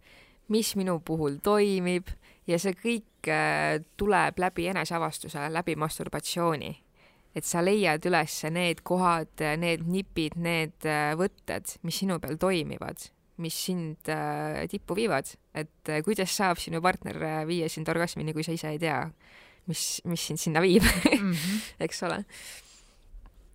mis 0.53 0.73
minu 0.79 0.99
puhul 1.05 1.39
toimib 1.43 2.09
ja 2.47 2.59
see 2.61 2.75
kõik 2.77 3.29
äh, 3.31 3.77
tuleb 3.99 4.39
läbi 4.41 4.67
eneseavastuse, 4.71 5.49
läbi 5.53 5.77
masturbatsiooni. 5.79 6.75
et 7.37 7.45
sa 7.45 7.61
leiad 7.61 8.01
üles 8.09 8.33
need 8.49 8.79
kohad, 8.81 9.29
need 9.61 9.83
nipid, 9.85 10.39
need 10.41 10.87
äh, 10.89 11.11
võtted, 11.19 11.75
mis 11.85 11.99
sinu 12.01 12.17
peal 12.19 12.39
toimivad, 12.41 13.11
mis 13.37 13.59
sind 13.67 14.09
äh, 14.09 14.63
tippu 14.71 14.95
viivad, 14.97 15.29
et 15.53 15.91
kuidas 16.05 16.33
saab 16.33 16.57
sinu 16.57 16.81
partner 16.81 17.45
viia 17.45 17.69
sind 17.69 17.89
orgasmini, 17.93 18.33
kui 18.33 18.47
sa 18.47 18.55
ise 18.55 18.71
ei 18.73 18.81
tea, 18.81 19.03
mis, 19.69 19.83
mis 20.09 20.23
sind 20.31 20.41
sinna 20.41 20.63
viib 20.65 20.81
mm, 20.81 21.29
-hmm. 21.31 21.61
eks 21.85 22.03
ole 22.03 22.23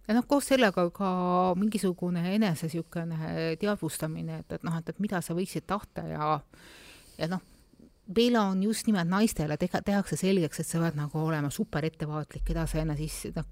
ja 0.08 0.16
noh, 0.16 0.26
koos 0.28 0.50
sellega 0.50 0.88
ka 0.94 1.10
mingisugune 1.58 2.24
enese 2.34 2.68
niisugune 2.68 3.56
teadvustamine, 3.60 4.42
et, 4.42 4.58
et 4.58 4.66
noh, 4.66 4.76
et, 4.78 4.92
et 4.92 5.00
mida 5.02 5.22
sa 5.22 5.36
võiksid 5.38 5.66
tahta 5.68 6.06
ja 6.10 6.36
ja 7.18 7.28
noh, 7.30 7.42
meil 8.16 8.36
on 8.40 8.62
just 8.62 8.86
nimelt 8.88 9.10
naistele 9.10 9.56
teha, 9.60 9.82
tehakse 9.84 10.18
selgeks, 10.18 10.60
et 10.60 10.68
sa 10.68 10.80
pead 10.82 10.98
nagu 10.98 11.22
olema 11.22 11.50
super 11.54 11.84
ettevaatlik, 11.86 12.44
keda 12.48 12.66
sa 12.66 12.82
enne 12.82 12.96
siis 12.98 13.28
noh, 13.36 13.46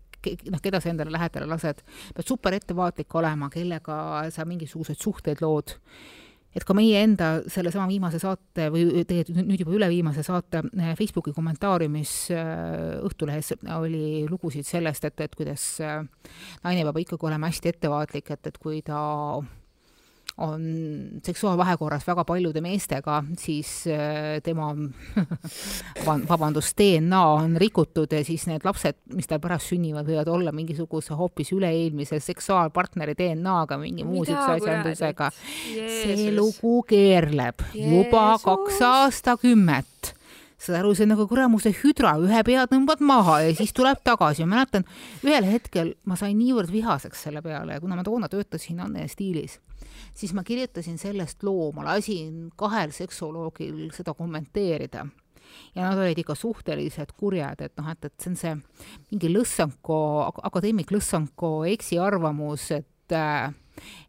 noh, 0.50 0.62
keda 0.62 0.80
sa 0.80 0.90
endale 0.92 1.14
lähedale 1.14 1.48
lased, 1.50 1.84
pead 2.16 2.26
super 2.26 2.56
ettevaatlik 2.58 3.14
olema, 3.20 3.50
kellega 3.52 4.00
sa 4.34 4.46
mingisuguseid 4.48 5.00
suhteid 5.00 5.44
lood 5.44 5.76
et 6.56 6.66
ka 6.66 6.74
meie 6.74 7.02
enda 7.04 7.30
sellesama 7.50 7.86
viimase 7.90 8.20
saate 8.22 8.68
või 8.74 9.04
tegelikult 9.06 9.46
nüüd 9.46 9.62
juba 9.62 9.76
üleviimase 9.78 10.24
saate 10.26 10.64
eh, 10.66 10.92
Facebooki 10.98 11.34
kommentaariumis 11.36 12.14
eh, 12.34 13.04
Õhtulehes 13.06 13.54
oli 13.76 14.26
lugusid 14.30 14.66
sellest, 14.66 15.06
et, 15.06 15.22
et 15.26 15.36
kuidas 15.38 15.64
eh, 15.84 16.02
naine 16.64 16.86
peab 16.88 17.00
ikkagi 17.04 17.30
olema 17.30 17.50
hästi 17.50 17.74
ettevaatlik, 17.74 18.34
et, 18.34 18.50
et 18.50 18.60
kui 18.62 18.82
ta 18.86 19.00
on 20.40 20.62
seksuaalvahekorras 21.24 22.06
väga 22.06 22.24
paljude 22.24 22.62
meestega, 22.64 23.20
siis 23.38 23.70
äh, 23.90 24.40
tema 24.44 24.70
vabandust, 26.32 26.76
DNA 26.78 27.22
on 27.34 27.56
rikutud 27.60 28.12
ja 28.12 28.22
siis 28.24 28.46
need 28.50 28.64
lapsed, 28.64 28.98
mis 29.14 29.28
tal 29.30 29.42
pärast 29.42 29.72
sünnivad, 29.72 30.08
võivad 30.08 30.30
olla 30.32 30.54
mingisuguse 30.56 31.16
hoopis 31.18 31.52
üle-eelmise 31.56 32.20
seksuaalpartneri 32.24 33.16
DNA-ga, 33.18 33.78
mingi 33.80 34.06
muu 34.06 34.24
siukse 34.24 34.56
asjandusega. 34.58 35.30
see 35.34 36.30
lugu 36.36 36.80
keerleb 36.88 37.60
Jeesus. 37.74 37.92
juba 37.98 38.24
kaks 38.44 38.80
aastakümmet 38.86 40.14
saad 40.60 40.80
aru, 40.80 40.92
see 40.94 41.06
on 41.06 41.14
nagu 41.14 41.24
kuramuse 41.28 41.72
hüdra, 41.80 42.14
ühe 42.20 42.42
pea 42.44 42.66
tõmbad 42.68 43.00
maha 43.04 43.38
ja 43.46 43.54
siis 43.56 43.72
tuleb 43.76 44.02
tagasi. 44.04 44.44
ma 44.44 44.58
mäletan, 44.58 44.84
ühel 45.24 45.46
hetkel 45.48 45.94
ma 46.04 46.18
sain 46.20 46.36
niivõrd 46.38 46.72
vihaseks 46.72 47.26
selle 47.26 47.40
peale 47.44 47.78
ja 47.78 47.80
kuna 47.80 47.96
ma 47.96 48.04
toona 48.04 48.28
töötasin 48.28 48.80
Anne 48.84 49.06
stiilis, 49.08 49.58
siis 50.14 50.34
ma 50.36 50.44
kirjutasin 50.46 50.98
sellest 51.00 51.44
loo, 51.46 51.70
ma 51.76 51.86
lasin 51.92 52.50
kahel 52.58 52.94
seksoloogil 52.94 53.88
seda 53.96 54.14
kommenteerida 54.18 55.06
ja 55.74 55.88
nad 55.88 55.98
olid 55.98 56.18
ikka 56.22 56.34
suhteliselt 56.38 57.12
kurjad, 57.18 57.60
et 57.64 57.74
noh, 57.78 57.88
et, 57.90 58.04
et 58.06 58.22
see 58.22 58.30
on 58.30 58.38
see 58.38 58.54
mingi 59.10 59.32
Lõssanko, 59.32 59.98
akadeemik 60.50 60.92
Lõssanko 60.94 61.54
eksiarvamus, 61.72 62.70
et 62.78 63.16
äh, 63.16 63.50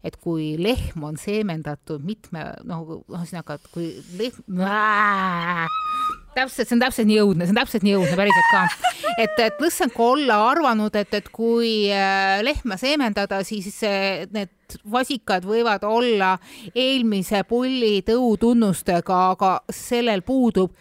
et 0.04 0.18
kui 0.20 0.56
lehm 0.60 1.04
on 1.08 1.18
seemendatud 1.20 2.04
mitme, 2.04 2.44
noh, 2.68 2.98
ühesõnaga, 3.08 3.56
et 3.56 3.70
kui 3.72 3.92
lehm 4.20 4.60
täpselt, 6.36 6.68
see 6.68 6.76
on 6.76 6.84
täpselt 6.84 7.10
nii 7.10 7.20
õudne, 7.24 7.46
see 7.46 7.56
on 7.56 7.60
täpselt 7.62 7.86
nii 7.86 7.96
õudne 8.00 8.18
päriselt 8.20 8.50
ka. 8.52 8.64
et, 9.18 9.40
et 9.48 9.64
Lõssenko 9.64 10.12
olla 10.16 10.40
arvanud, 10.50 10.96
et, 11.00 11.14
et 11.22 11.30
kui 11.34 11.74
äh, 11.94 12.40
lehma 12.46 12.78
seemendada, 12.82 13.42
siis 13.48 13.82
äh, 13.88 14.26
need 14.72 14.92
vasikad 14.92 15.46
võivad 15.46 15.84
olla 15.84 16.38
eelmise 16.76 17.44
pulli 17.48 18.02
tõutunnustega, 18.08 19.32
aga 19.32 19.62
sellel 19.70 20.22
puudub 20.22 20.72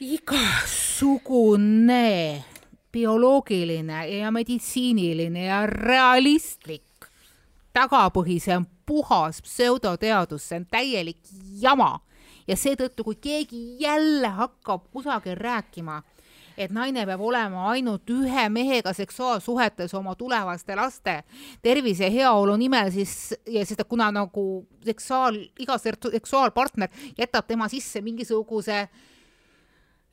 igasugune 0.00 1.64
bioloogiline 2.92 4.08
ja 4.18 4.30
meditsiiniline 4.30 5.44
ja 5.44 5.66
realistlik 5.66 6.82
tagapõhi, 7.72 8.40
see 8.40 8.56
on 8.56 8.66
puhas 8.86 9.42
pseudoteadus, 9.44 10.48
see 10.48 10.56
on 10.62 10.66
täielik 10.70 11.18
jama. 11.60 12.00
Ja 12.48 12.56
seetõttu, 12.56 13.04
kui 13.04 13.18
keegi 13.20 13.76
jälle 13.82 14.28
hakkab 14.32 14.86
kusagil 14.92 15.36
rääkima, 15.36 16.02
et 16.58 16.72
naine 16.74 17.04
peab 17.06 17.22
olema 17.22 17.68
ainult 17.72 18.10
ühe 18.10 18.48
mehega 18.52 18.92
seksuaalsuhetes 18.96 19.94
oma 19.94 20.14
tulevaste 20.18 20.76
laste 20.78 21.14
tervise 21.62 22.08
ja 22.08 22.10
heaolu 22.10 22.56
nimel, 22.60 22.90
siis 22.94 23.34
ja 23.46 23.64
sest 23.66 23.84
kuna 23.88 24.10
nagu 24.14 24.46
seksuaal, 24.84 25.38
iga 25.62 25.78
seksuaalpartner 25.78 26.90
jätab 27.18 27.46
tema 27.46 27.68
sisse 27.70 28.02
mingisuguse 28.04 28.86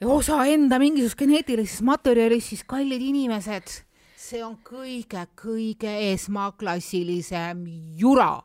osa 0.06 0.44
enda 0.52 0.80
mingisugusest 0.80 1.20
geneetilisest 1.20 1.86
materjalist, 1.88 2.52
siis 2.54 2.66
kallid 2.68 3.02
inimesed, 3.02 3.80
see 4.20 4.44
on 4.46 4.58
kõige-kõige 4.66 5.94
esmaklassilisem 6.12 7.64
jura 7.98 8.36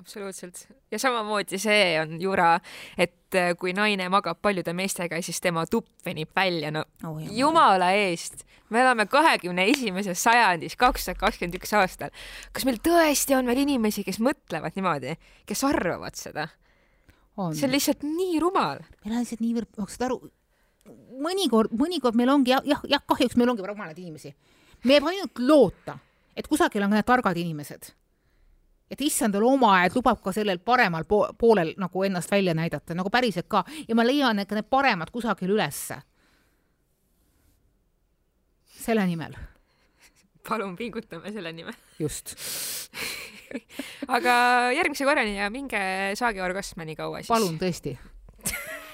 absoluutselt. 0.00 0.66
ja 0.90 0.98
samamoodi 0.98 1.58
see 1.60 2.00
on 2.00 2.20
jura, 2.20 2.58
et 2.98 3.19
äh, 3.38 3.52
kui 3.58 3.74
naine 3.76 4.08
magab 4.12 4.40
paljude 4.42 4.72
meestega, 4.76 5.20
siis 5.22 5.40
tema 5.42 5.66
tupp 5.70 5.88
venib 6.06 6.30
välja, 6.36 6.70
no 6.74 6.84
oh, 7.06 7.18
jumala 7.34 7.92
eest, 7.96 8.44
me 8.70 8.82
elame 8.82 9.06
kahekümne 9.10 9.66
esimeses 9.72 10.22
sajandis, 10.24 10.76
kaks 10.80 11.08
tuhat 11.08 11.20
kakskümmend 11.20 11.58
üks 11.60 11.74
aastal. 11.76 12.14
kas 12.52 12.66
meil 12.68 12.80
tõesti 12.84 13.36
on 13.38 13.50
veel 13.50 13.62
inimesi, 13.66 14.04
kes 14.06 14.20
mõtlevad 14.24 14.78
niimoodi, 14.78 15.16
kes 15.46 15.64
arvavad 15.68 16.18
seda? 16.18 16.48
see 17.54 17.68
on 17.68 17.72
lihtsalt 17.72 18.04
nii 18.04 18.40
rumal. 18.42 18.82
meil 19.04 19.16
on 19.16 19.22
lihtsalt 19.24 19.44
niivõrd, 19.44 19.70
ma 19.78 19.88
saad 19.88 20.08
aru, 20.10 20.20
mõnikord, 21.24 21.72
mõnikord 21.76 22.18
meil 22.18 22.34
ongi 22.34 22.54
jah, 22.54 22.66
jah, 22.68 22.82
jah, 22.88 23.06
kahjuks 23.06 23.38
meil 23.40 23.54
ongi 23.54 23.66
rumalad 23.66 23.98
inimesi. 23.98 24.34
me 24.84 24.98
jääb 24.98 25.08
ainult 25.12 25.42
loota, 25.44 25.98
et 26.36 26.48
kusagil 26.50 26.84
on 26.84 26.94
need 26.96 27.06
targad 27.06 27.38
inimesed 27.38 27.92
et 28.90 29.00
issandal 29.06 29.44
oma, 29.46 29.76
et 29.86 29.94
lubab 29.94 30.20
ka 30.24 30.32
sellel 30.34 30.58
paremal 30.66 31.06
po 31.08 31.22
poolel 31.38 31.74
nagu 31.78 32.04
ennast 32.06 32.30
välja 32.32 32.54
näidata, 32.58 32.96
nagu 32.98 33.10
päriselt 33.12 33.48
ka 33.48 33.64
ja 33.88 33.94
ma 33.94 34.06
leian 34.06 34.42
ka 34.46 34.58
need 34.58 34.70
paremad 34.70 35.12
kusagil 35.14 35.54
ülesse. 35.54 36.00
selle 38.80 39.06
nimel. 39.06 39.34
palun 40.48 40.76
pingutame 40.76 41.32
selle 41.32 41.52
nimel. 41.52 41.74
just 41.98 42.34
aga 44.16 44.34
järgmise 44.74 45.04
korrani 45.04 45.36
ja 45.36 45.50
minge 45.50 45.80
saage 46.14 46.42
orgasme 46.42 46.84
nii 46.84 46.96
kaua 46.96 47.22
siis. 47.22 47.28
palun 47.28 47.58
tõesti 47.58 47.96